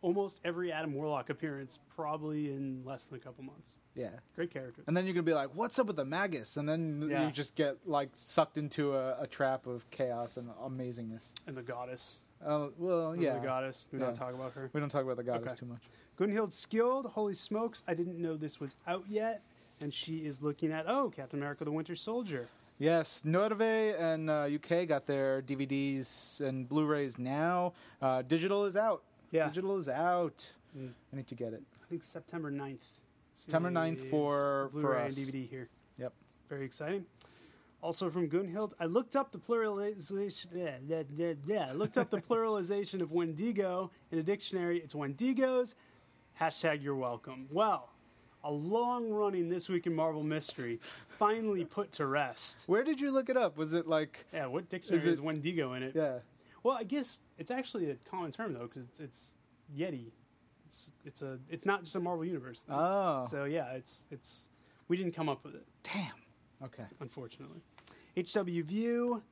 [0.00, 3.78] almost every Adam Warlock appearance probably in less than a couple months.
[3.96, 4.10] Yeah.
[4.36, 4.82] Great character.
[4.86, 7.26] And then you're gonna be like, "What's up with the Magus?" And then Yeah.
[7.26, 11.32] you just get like sucked into a, a trap of chaos and amazingness.
[11.48, 12.22] And the goddess.
[12.44, 13.86] Uh, well, yeah, The goddess.
[13.92, 14.70] We don't talk about her.
[14.72, 15.60] we don't talk about the goddess Okay.
[15.60, 15.82] too much.
[16.18, 19.42] Gunhild Skilled, holy smokes, I didn't know this was out yet.
[19.80, 22.48] And she is looking at, oh, Captain America the Winter Soldier.
[22.80, 27.72] Yes, Norway and uh, UK got their DVDs and Blu-rays now.
[28.02, 29.02] Uh, digital is out.
[29.30, 29.46] Yeah.
[29.48, 30.44] digital is out.
[30.76, 30.90] Mm.
[31.12, 31.62] I need to get it.
[31.82, 32.78] I think September 9th.
[33.36, 35.16] September 9th is for- for Blu-ray us.
[35.16, 35.68] and DVD here.
[35.98, 36.12] Yep.
[36.48, 37.04] Very exciting.
[37.80, 40.46] Also from Gunhild, I looked up the pluralization.
[40.52, 41.68] Yeah, yeah, yeah.
[41.70, 44.80] I looked up the pluralization of Wendigo in a dictionary.
[44.80, 45.74] It's Wendigos.
[46.40, 47.46] Hashtag you're welcome.
[47.52, 47.90] Well,
[48.42, 50.80] a long running this week in Marvel mystery
[51.18, 52.64] finally put to rest.
[52.66, 53.56] Where did you look it up?
[53.56, 55.92] Was it like, Yeah, what dictionary Is it- Wendigo in it?
[55.94, 56.18] yeah,
[56.64, 59.34] Well, I guess it's actually a common term though, because it's, it's
[59.76, 60.10] Yeti.
[60.66, 62.60] It's it's a it's not just a Marvel universe.
[62.62, 62.74] Thing.
[62.76, 63.26] Oh.
[63.30, 64.48] so yeah, it's it's
[64.88, 66.12] we didn't come up with it, damn.
[66.64, 66.84] Okay.
[67.00, 67.60] unfortunately.
[68.16, 69.22] HW View,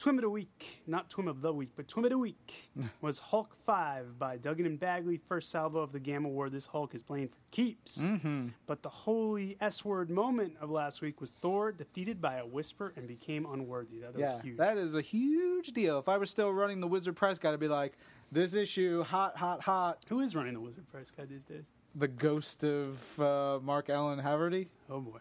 [0.00, 2.70] Twim of the Week, not Twim of the Week, but Twim of the Week
[3.02, 5.18] was Hulk Five by Duggan and Bagley.
[5.28, 6.48] First salvo of the Gamma War.
[6.48, 7.98] This Hulk is playing for keeps.
[7.98, 8.48] Mm-hmm.
[8.66, 12.94] But the holy S word moment of last week was Thor defeated by a whisper
[12.96, 13.98] and became unworthy.
[13.98, 14.56] That was Yeah, huge.
[14.56, 15.98] that is a huge deal.
[15.98, 17.98] If I was still running the Wizard Price Guide, I'd be like,
[18.32, 19.98] this issue, hot, hot, hot.
[20.08, 21.64] Who is running the Wizard Price Guide these days?
[21.96, 24.68] The ghost of uh, Mark Allen Haverty.
[24.88, 25.18] Oh boy.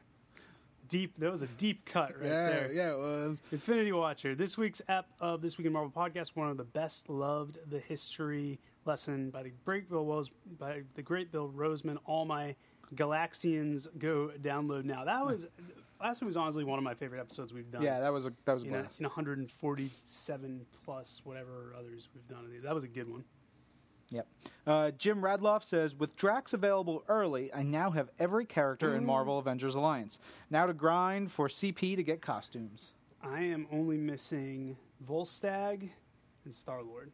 [0.89, 2.71] Deep that was a deep cut right yeah, there.
[2.73, 3.39] yeah, it was.
[3.51, 4.33] Infinity Watcher.
[4.33, 7.79] This week's app of This Week in Marvel podcast, one of the best loved the
[7.79, 11.97] history lesson by the great Bill Rose by the great Bill Roseman.
[12.05, 12.55] All my
[12.95, 15.05] Galaxians go download now.
[15.05, 15.45] That was
[16.01, 17.83] last week was honestly one of my favorite episodes we've done.
[17.83, 22.27] Yeah, that was a that was a in, a, in 147 plus whatever others we've
[22.27, 22.63] done of these.
[22.63, 23.23] That was a good one.
[24.12, 24.28] Yep.
[24.66, 29.38] Uh, Jim Radloff says, with Drax available early, I now have every character in Marvel
[29.38, 30.20] Avengers Alliance.
[30.49, 32.93] Now to grind for CP to get costumes.
[33.22, 35.89] I am only missing Volstagg
[36.45, 37.12] and Star Lord.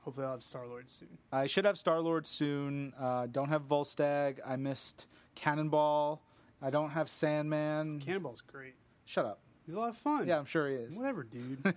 [0.00, 1.08] Hopefully, I'll have Star Lord soon.
[1.30, 2.92] I should have Star Lord soon.
[2.98, 4.38] Uh, don't have Volstagg.
[4.44, 6.22] I missed Cannonball.
[6.60, 8.00] I don't have Sandman.
[8.00, 8.74] Cannonball's great.
[9.04, 9.40] Shut up.
[9.64, 10.26] He's a lot of fun.
[10.26, 10.96] Yeah, I'm sure he is.
[10.96, 11.62] Whatever, dude.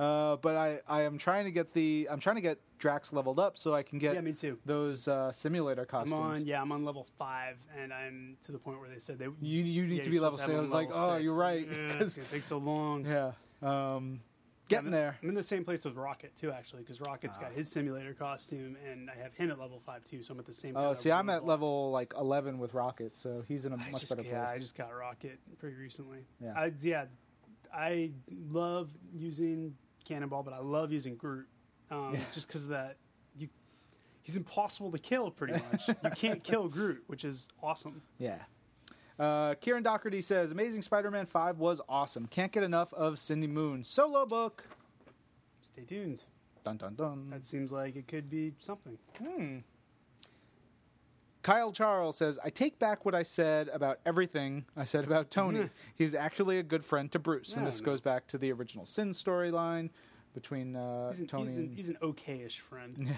[0.00, 3.38] Uh, but I, I am trying to get the I'm trying to get Drax leveled
[3.38, 4.56] up so I can get yeah, me too.
[4.64, 6.12] those uh, simulator I'm costumes.
[6.14, 6.46] on.
[6.46, 9.26] Yeah, I'm on level five, and I'm to the point where they said they.
[9.26, 10.50] You you need yeah, to be level six.
[10.50, 11.68] I was like, oh, you're right.
[11.70, 13.04] Yeah, 'cause- it's gonna take so long.
[13.04, 13.32] yeah,
[13.62, 14.20] um,
[14.70, 15.18] getting I'm, there.
[15.22, 17.42] I'm in the same place with Rocket too, actually, because Rocket's Ah.
[17.42, 20.22] got his simulator costume, and I have him at level five too.
[20.22, 20.72] So I'm at the same.
[20.72, 20.82] Place.
[20.82, 21.90] Oh, see, I'm at level.
[21.90, 24.32] like 11 with Rocket, so he's in a I much just, better place.
[24.32, 26.20] yeah, I just got Rocket pretty recently.
[26.42, 26.54] Yeah.
[26.56, 27.04] I, yeah,
[27.70, 28.12] I
[28.48, 29.74] love using
[30.04, 31.46] Cannonball, but I love using Groot,
[31.90, 32.20] um, Yeah.
[32.32, 32.96] just because that
[33.36, 33.48] you
[34.22, 35.30] he's impossible to kill.
[35.30, 38.02] Pretty much, you can't kill Groot, which is awesome.
[38.18, 38.38] Yeah.
[39.18, 42.26] Uh, Kieran Doherty says, "Amazing Spider-Man Five was awesome.
[42.26, 44.64] Can't get enough of Cindy Moon solo book."
[45.62, 46.24] Stay tuned.
[46.64, 47.30] Dun dun dun.
[47.30, 48.98] That seems like it could be something.
[49.18, 49.58] Hmm.
[51.42, 55.70] Kyle Charles says, I take back what I said about everything I said about Tony.
[55.94, 57.54] He's actually a good friend to Bruce.
[57.54, 57.86] and No, this no.
[57.86, 59.88] goes back to the original Sin storyline
[60.34, 61.76] between uh, He's an, Tony he's, an, and.
[61.76, 62.94] he's an okayish friend.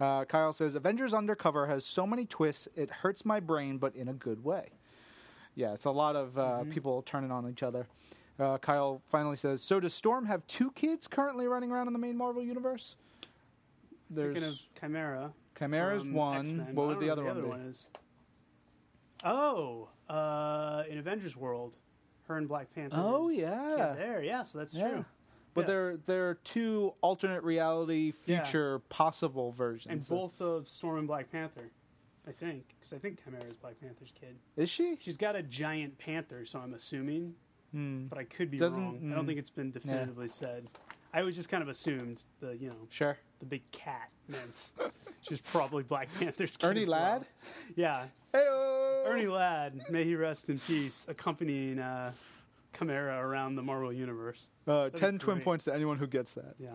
[0.00, 0.06] Yeah.
[0.20, 4.08] Uh, Kyle says, Avengers Undercover has so many twists, it hurts my brain, but in
[4.08, 4.68] a good way.
[5.54, 6.70] Yeah, it's a lot of uh, Mm-hmm.
[6.70, 7.86] people turning on each other.
[8.38, 11.98] Uh, Kyle finally says, So does Storm have two kids currently running around in the
[11.98, 12.96] main Marvel universe?
[14.10, 15.32] There's Thinking of Chimera.
[15.58, 16.40] Chimera's one.
[16.40, 17.68] X-Men, what but I would don't the know other one be?
[17.68, 17.86] is?
[19.24, 21.74] Oh, uh, in Avengers World,
[22.28, 22.96] her and Black Panther.
[22.98, 23.94] Oh, yeah.
[23.96, 24.42] there, yeah.
[24.42, 24.88] So that's Yeah.
[24.90, 25.04] true.
[25.54, 25.66] But Yeah.
[25.68, 28.44] there there are two alternate reality Yeah.
[28.44, 29.90] future possible versions.
[30.10, 31.70] And both of Storm and Black Panther,
[32.26, 34.36] I think, because I think Chimera is Black Panther's kid.
[34.56, 34.96] is she?
[35.00, 37.34] She's got a giant panther, so I'm assuming,
[37.72, 38.06] Hmm.
[38.08, 39.10] but I could be Doesn't- wrong.
[39.12, 40.68] I don't mm, think it's been definitively said.
[41.14, 43.16] I was just kind of assumed the you know Sure.
[43.38, 44.72] the big cat meant
[45.28, 46.66] she's probably Black Panther's kid.
[46.66, 47.00] Ernie well.
[47.00, 47.26] Ladd.
[47.76, 48.46] Yeah, Hey.
[49.06, 52.12] Ernie Ladd, may he rest in peace, accompanying uh,
[52.76, 54.50] Chimera around the Marvel universe.
[54.66, 55.44] Uh, ten twin great.
[55.44, 56.54] points to anyone who gets that.
[56.58, 56.70] Yeah,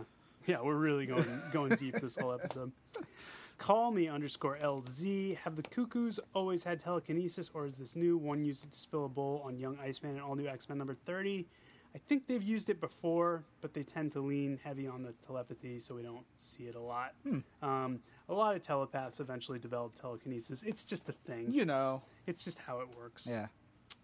[0.47, 2.71] yeah, we're really going going deep this whole episode.
[3.57, 5.37] Call me underscore LZ.
[5.37, 8.17] Have the Cuckoos always had telekinesis, or is this new?
[8.17, 10.79] One used it to spill a bowl on Young Iceman and all new X Men
[10.79, 11.45] number 30.
[11.93, 15.77] I think they've used it before, but they tend to lean heavy on the telepathy,
[15.79, 17.13] so we don't see it a lot.
[17.61, 17.99] Um,
[18.31, 20.63] a lot of telepaths eventually develop telekinesis.
[20.63, 21.51] It's just a thing.
[21.51, 22.01] You know.
[22.27, 23.27] It's just how it works.
[23.29, 23.47] Yeah.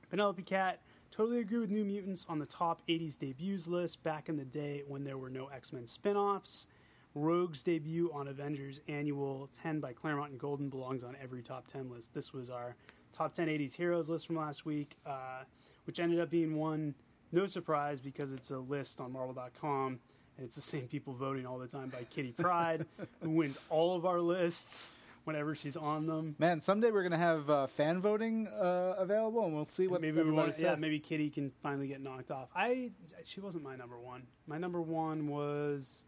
[0.09, 4.35] Penelope Cat, totally agree with New Mutants on the top 80s debuts list back in
[4.37, 6.67] the day when there were no X Men spin offs.
[7.15, 11.89] Rogue's debut on Avengers Annual 10 by Claremont and Golden belongs on every top 10
[11.89, 12.13] list.
[12.13, 12.75] This was our
[13.11, 15.43] top 10 80s heroes list from last week, uh,
[15.85, 16.93] which ended up being one,
[17.31, 19.99] no surprise, because it's a list on Marvel.com.
[20.37, 22.85] And it's the same people voting all the time by Kitty Pryde,
[23.21, 26.35] who wins all of our lists whenever she's on them.
[26.39, 30.21] Man, someday we're gonna have uh, fan voting uh, available, and we'll see what maybe
[30.21, 30.57] we want.
[30.57, 32.49] Yeah, maybe Kitty can finally get knocked off.
[32.55, 32.91] I
[33.25, 34.23] she wasn't my number one.
[34.47, 36.05] My number one was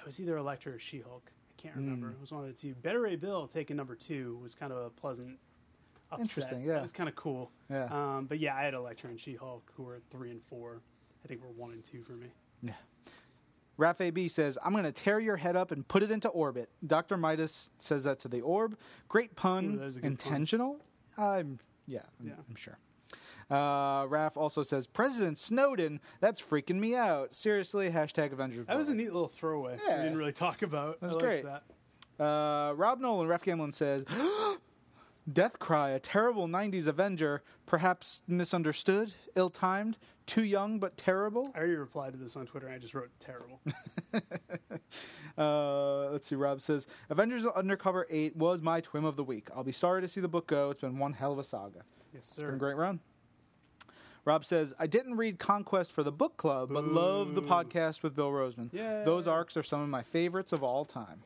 [0.00, 1.30] it was either Elektra or She Hulk.
[1.30, 2.08] I can't remember.
[2.08, 2.14] Hmm.
[2.14, 2.74] It was one of the two.
[2.74, 5.38] Beta Ray Bill taking number two was kind of a pleasant.
[6.10, 6.20] Upset.
[6.20, 6.76] Interesting, yeah.
[6.76, 7.50] it was kind of cool.
[7.70, 7.84] Yeah.
[7.84, 10.82] Um, but yeah, I had Elektra and She Hulk, who were three and four.
[11.24, 12.26] I think were one and two for me.
[12.62, 12.72] Yeah.
[13.78, 16.68] Raph AB says, I'm going to tear your head up and put it into orbit.
[16.86, 17.16] Dr.
[17.16, 18.76] Midas says that to the orb.
[19.08, 19.64] Great pun.
[19.74, 20.32] Ooh, that was a good pun.
[20.32, 20.76] Intentional?
[21.16, 22.34] I'm, yeah, I'm, Yeah.
[22.48, 22.78] I'm sure.
[23.50, 27.34] Uh, Raph also says, President Snowden, that's freaking me out.
[27.34, 28.66] Seriously, hashtag Avengers.
[28.66, 29.78] That was a neat little throwaway.
[29.86, 29.96] Yeah.
[29.98, 31.00] We didn't really talk about.
[31.00, 31.44] That's I great.
[31.44, 32.24] That.
[32.24, 34.04] Uh, Rob Nolan, Ref Gamlin says,
[35.30, 39.96] Deathcry, a terrible 90s Avenger, perhaps misunderstood, ill timed,
[40.26, 41.52] too young but terrible.
[41.54, 42.68] I already replied to this on Twitter.
[42.68, 43.60] I just wrote terrible.
[45.38, 46.34] Uh, let's see.
[46.34, 49.48] Rob says Avengers Undercover Eight was my twim of the week.
[49.56, 50.70] I'll be sorry to see the book go.
[50.70, 51.84] It's been one hell of a saga.
[52.12, 52.54] yes, It's been sir.
[52.54, 53.00] a great run.
[54.26, 58.14] Rob says I didn't read Conquest for the book club, but love the podcast with
[58.14, 58.70] Bill Roseman.
[58.74, 59.02] Yay.
[59.06, 61.22] Those arcs are some of my favorites of all time.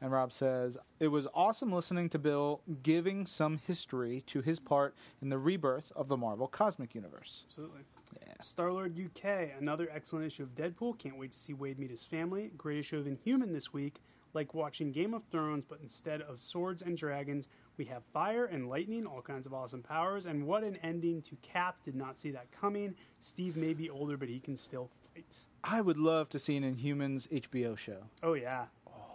[0.00, 4.94] And Rob says it was awesome listening to Bill giving some history to his part
[5.22, 7.44] in the rebirth of the Marvel Cosmic Universe.
[7.48, 7.80] Absolutely.
[8.20, 8.34] Yeah.
[8.42, 10.98] Star Lord UK, another excellent issue of Deadpool.
[10.98, 12.50] Can't wait to see Wade meet his family.
[12.56, 14.00] Great issue of Inhuman this week.
[14.34, 18.68] Like watching Game of Thrones, but instead of swords and dragons, we have fire and
[18.68, 20.26] lightning, all kinds of awesome powers.
[20.26, 21.76] And what an ending to Cap!
[21.82, 22.94] Did not see that coming.
[23.18, 25.38] Steve may be older, but he can still fight.
[25.64, 28.02] I would love to see an Inhumans HBO show.
[28.22, 28.66] Oh yeah.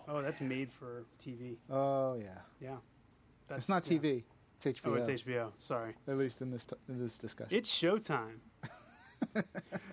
[0.08, 1.56] Oh, that's made for TV.
[1.70, 2.28] Oh yeah,
[2.60, 2.76] Yeah.
[3.47, 3.97] That's it's not yeah.
[3.97, 4.24] TV.
[4.64, 4.88] It's HBO.
[4.88, 5.52] Oh, it's HBO.
[5.58, 5.93] Sorry.
[6.08, 7.56] At least in this t- in this discussion.
[7.58, 8.36] It's showtime.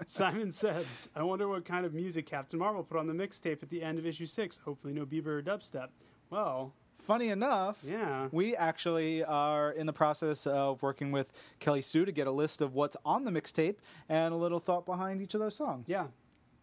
[0.06, 3.68] Simon Sebs, I wonder what kind of music Captain Marvel put on the mixtape at
[3.70, 4.58] the end of issue six.
[4.58, 5.88] Hopefully, no Bieber or dubstep.
[6.30, 6.72] Well,
[7.06, 8.28] Funny enough, yeah.
[8.32, 12.60] we actually are in the process of working with Kelly Sue to get a list
[12.60, 13.76] of what's on the mixtape
[14.10, 15.86] and a little thought behind each of those songs.
[15.88, 16.08] Yeah.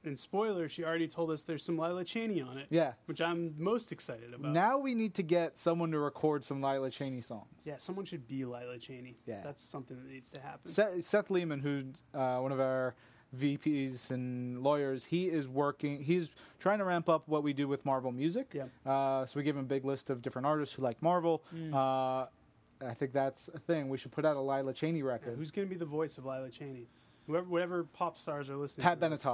[0.05, 2.67] And spoiler, she already told us there's some Lila Cheney on it.
[2.69, 2.93] Yeah.
[3.05, 4.51] Which I'm most excited about.
[4.51, 7.47] Now we need to get someone to record some Lila Cheney songs.
[7.63, 9.17] yeah, someone should be Lila Cheney.
[9.25, 9.41] Yeah.
[9.43, 10.71] That's something that needs to happen.
[10.71, 12.95] Seth, Seth Lehman, who's uh, one of our
[13.37, 16.01] VPs and lawyers, he is working.
[16.01, 18.53] He's trying to ramp up what we do with Marvel music.
[18.53, 18.91] Yeah.
[18.91, 21.43] Uh, so we give him a big list of different artists who like Marvel.
[21.53, 21.73] Mm.
[21.73, 22.27] Uh,
[22.85, 23.89] I think that's a thing.
[23.89, 25.31] We should put out a Lila Cheney record.
[25.31, 26.87] Yeah, who's going to be the voice of Lila Cheney?
[27.27, 29.25] Whoever, whatever pop stars are listening Pat to this.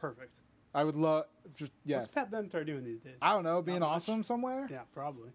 [0.00, 0.36] Perfect.
[0.74, 1.24] I would love.
[1.56, 2.02] Just yes.
[2.02, 3.16] What's Pat Benatar doing these days?
[3.20, 4.68] I don't know, being awesome somewhere.
[4.70, 5.30] Yeah, probably.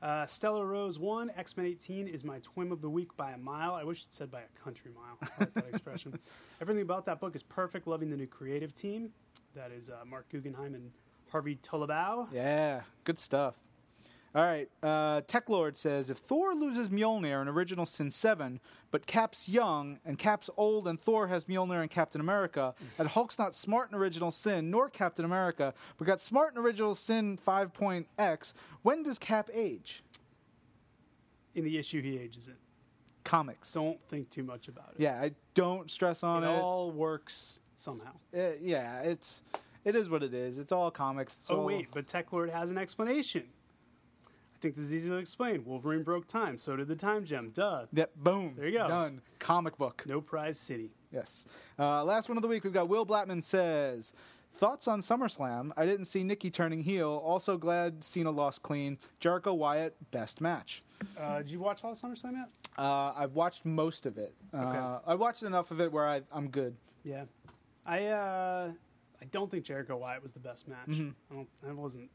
[0.00, 3.38] Uh, Stella Rose 1, X Men 18 is my twim of the week by a
[3.38, 3.74] mile.
[3.74, 5.18] I wish it said by a country mile.
[5.20, 6.16] I like that expression.
[6.60, 7.88] Everything about that book is perfect.
[7.88, 9.10] Loving the new creative team.
[9.56, 10.92] That is uh, Marc Guggenheim and
[11.32, 12.28] Harvey Tolibao.
[12.32, 13.54] Yeah, good stuff.
[14.38, 18.60] All right, uh, Tech Lord says if Thor loses Mjolnir in Original Sin 7,
[18.92, 23.36] but Cap's young and Cap's old and Thor has Mjolnir and Captain America, and Hulk's
[23.36, 28.54] not smart in Original Sin nor Captain America, but got smart in Original Sin 5.x,
[28.82, 30.04] when does Cap age?
[31.56, 32.54] In the issue he ages in.
[33.24, 33.72] Comics.
[33.72, 35.02] Don't think too much about it.
[35.02, 36.60] Yeah, I don't stress on it it.
[36.60, 38.12] all works somehow.
[38.32, 39.42] Uh, yeah, it's
[39.84, 40.60] it is what it is.
[40.60, 41.38] It's all comics.
[41.38, 43.42] It's oh all- wait, but Tech Lord has an explanation.
[44.58, 45.64] I think this is easy to explain.
[45.64, 47.50] Wolverine broke time, so did the time gem.
[47.54, 47.86] Duh.
[47.92, 48.54] Yep, boom.
[48.56, 48.88] There you go.
[48.88, 49.20] Done.
[49.38, 50.02] Comic book.
[50.04, 50.90] No prize city.
[51.12, 51.46] Yes.
[51.78, 54.12] Uh, last one of the week, we've got Will Blattman says,
[54.56, 55.70] Thoughts on SummerSlam?
[55.76, 57.22] I didn't see Nikki turning heel.
[57.24, 58.98] Also glad Cena lost clean.
[59.20, 60.82] Jericho Wyatt, best match.
[61.16, 62.48] Uh, did you watch all of SummerSlam yet?
[62.76, 64.34] Uh, I've watched most of it.
[64.52, 65.04] Uh, Okay.
[65.06, 66.74] I watched enough of it where I, I'm good.
[67.04, 67.26] Yeah,
[67.86, 68.72] I uh,
[69.22, 70.88] I don't think Jericho Wyatt was the best match.
[70.88, 71.14] Mhm.
[71.30, 71.48] I don't.
[71.68, 72.10] I wasn't.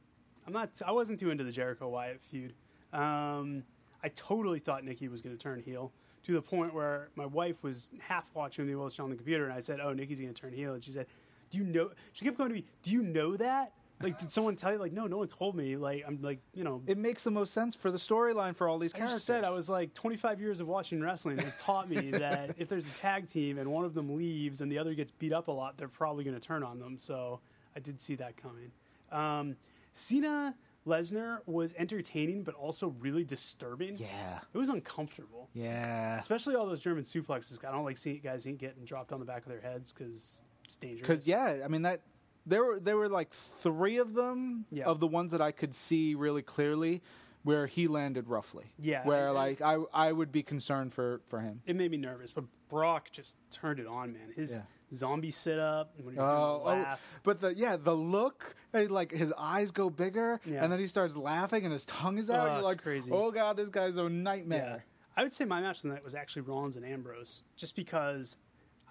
[0.45, 0.69] I'm not.
[0.85, 2.53] I wasn't too into the Jericho Wyatt feud.
[2.91, 3.63] Um,
[4.03, 5.91] I totally thought Nikki was going to turn heel
[6.23, 9.53] to the point where my wife was half watching the Welsh on the computer, and
[9.53, 11.07] I said, "Oh, Nikki's going to turn heel," and she said,
[11.49, 14.57] "Do you know?" She kept going to me, "Do you know that?" Like, did someone
[14.57, 14.79] tell you?
[14.79, 15.77] Like, no, no one told me.
[15.77, 18.77] Like, I'm like, you know, It makes the most sense for the storyline for all
[18.77, 19.19] these I characters.
[19.19, 22.67] just said I was like 25 years of watching wrestling has taught me that if
[22.67, 25.47] there's a tag team and one of them leaves and the other gets beat up
[25.47, 26.97] a lot, they're probably going to turn on them.
[26.99, 27.39] So
[27.77, 28.71] I did see that coming.
[29.09, 29.55] Um,
[29.93, 33.95] Cena Lesnar was entertaining, but also really disturbing.
[33.97, 34.39] Yeah.
[34.53, 36.17] It was uncomfortable, Yeah.
[36.19, 37.63] especially all those German suplexes.
[37.63, 40.75] I don't like seeing guys getting dropped on the back of their heads because it's
[40.75, 41.07] dangerous.
[41.07, 42.01] Because yeah, I mean that
[42.45, 43.31] there were there were like
[43.61, 44.85] three of them Yeah.
[44.85, 47.01] of the ones that I could see really clearly
[47.43, 48.73] where he landed roughly.
[48.79, 51.61] Yeah, Where and- like I I would be concerned for for him.
[51.65, 54.33] it made me nervous, but Brock just turned it on, man.
[54.35, 54.61] His Yeah.
[54.93, 57.01] Zombie sit up when he was Oh, doing oh, the laugh.
[57.23, 60.63] but the yeah the look eh, like his eyes go bigger Yeah.
[60.63, 62.47] and then he starts laughing and his tongue is out.
[62.49, 63.11] Oh, You're like, crazy.
[63.11, 64.85] oh god, this guy's a nightmare.
[65.15, 68.37] I would say my match tonight was actually Rollins and Ambrose, just because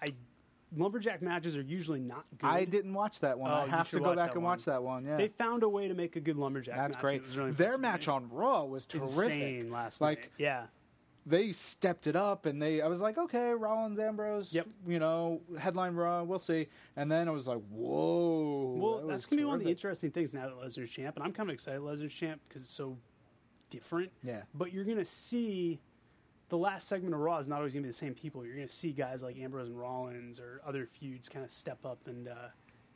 [0.01, 0.09] I
[0.77, 2.47] lumberjack matches are usually not good.
[2.47, 3.51] I didn't watch that one.
[3.51, 4.53] Oh, I have to go back and one.
[4.53, 5.05] watch that one.
[5.05, 6.77] Yeah, They found a way to make a good lumberjack.
[6.77, 7.01] that's match.
[7.03, 7.23] great.
[7.37, 9.11] Really Their match on Raw was terrific.
[9.19, 10.31] insane last Like, night.
[10.39, 10.63] Yeah,
[11.25, 14.67] they stepped it up and they I was like, okay, Rollins Ambrose, Yep.
[14.87, 16.69] you know, headline Raw, we'll see.
[16.97, 18.77] And then I was like, whoa.
[18.79, 21.25] well, that that's gonna be one of the interesting things now that Lesnar's champ, and
[21.25, 22.97] I'm kind of excited Lesnar's champ because it's so
[23.71, 24.11] different.
[24.23, 24.43] Yeah.
[24.55, 25.81] But you're gonna see
[26.49, 28.45] the last segment of Raw is not always gonna be the same people.
[28.45, 31.99] You're gonna see guys like Ambrose and Rollins or other feuds kind of step up
[32.07, 32.35] and uh,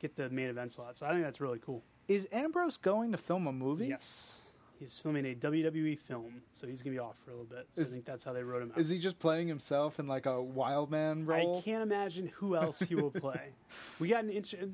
[0.00, 0.98] get the main event slot.
[0.98, 1.82] So I think that's really cool.
[2.08, 3.86] Is Ambrose going to film a movie?
[3.88, 4.42] Yes.
[4.78, 7.66] He's filming a WWE film, so he's going to be off for a little bit.
[7.72, 8.78] So Is- I think that's how they wrote him out.
[8.78, 11.58] Is he just playing himself in like a wild man role?
[11.58, 13.50] I can't imagine who else he will play.
[13.98, 14.68] we got an inter-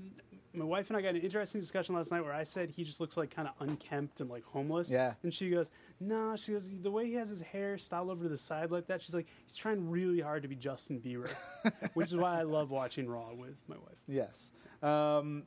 [0.54, 3.00] my wife and I got an interesting discussion last night where I said he just
[3.00, 4.90] looks like kind of unkempt and like homeless.
[4.90, 5.14] Yeah.
[5.22, 8.28] And she goes, "No." She goes, "The way he has his hair styled over to
[8.28, 11.30] the side like that." She's like, "He's trying really hard to be Justin Bieber,"
[11.94, 13.96] which is why I love watching Raw with my wife.
[14.06, 14.50] Yes.
[14.82, 15.44] Um,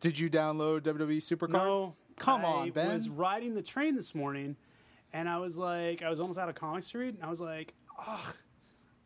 [0.00, 1.50] did you download WWE Supercard?
[1.50, 2.92] No, Come I on, Ben.
[2.92, 4.56] was riding the train this morning,
[5.12, 7.40] and I was like, I was almost out of comics to read, and I was
[7.40, 7.74] like,
[8.06, 8.34] ugh.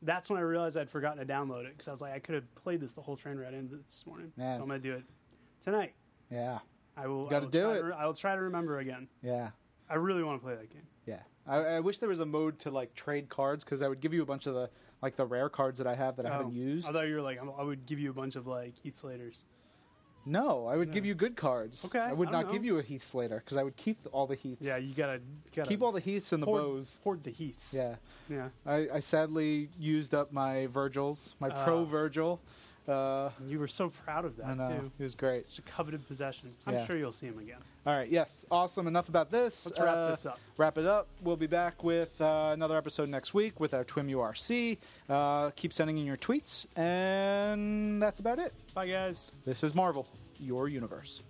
[0.03, 2.35] That's when I realized I'd forgotten to download it because I was like, I could
[2.35, 4.31] have played this the whole train ride in this morning.
[4.37, 4.55] Man.
[4.55, 5.03] So I'm gonna do it
[5.65, 5.95] tonight.
[6.31, 6.59] Yeah.
[6.99, 7.29] I will.
[7.35, 7.79] I will do try it.
[7.79, 9.09] To re- I will try to remember again.
[9.23, 9.49] Yeah.
[9.89, 10.83] I really want to play that game.
[11.07, 11.21] Yeah.
[11.47, 14.13] I, I wish there was a mode to like trade cards because I would give
[14.13, 14.69] you a bunch of the
[15.01, 16.87] like the rare cards that I have that I haven't Oh, used.
[16.87, 19.45] I thought you were like, I would give you a bunch of like Heath Slaters.
[20.29, 21.85] No, I would give you good cards.
[21.85, 22.67] Okay, I would I not don't give know.
[22.67, 24.61] you a Heath Slater because I would keep all the Heaths.
[24.61, 25.21] Yeah, you gotta,
[25.55, 26.99] gotta Keep all the Heaths and the hoard, bows.
[27.05, 27.73] hoard the Heaths.
[27.73, 27.95] Yeah.
[28.29, 28.49] yeah.
[28.67, 31.85] I, I sadly used up my Virgils, my pro Ah.
[31.85, 32.41] Virgil.
[32.89, 34.91] Uh, You were so proud of that too.
[34.99, 35.45] It was great.
[35.45, 36.51] Such a coveted possession.
[36.67, 36.87] I'm Yeah.
[36.87, 37.59] sure you'll see him again.
[37.87, 38.09] All right.
[38.09, 38.45] Yes.
[38.51, 38.87] Awesome.
[38.87, 39.67] Enough about this.
[39.67, 40.39] Let's wrap Uh, this up.
[40.57, 41.07] Wrap it up.
[41.23, 44.79] We'll be back with uh, another episode next week with our Twim URC.
[45.09, 48.53] Uh, keep sending in your tweets, and that's about it.
[48.75, 49.31] Bye, guys.
[49.45, 50.07] This is Marvel,
[50.39, 51.23] your universe.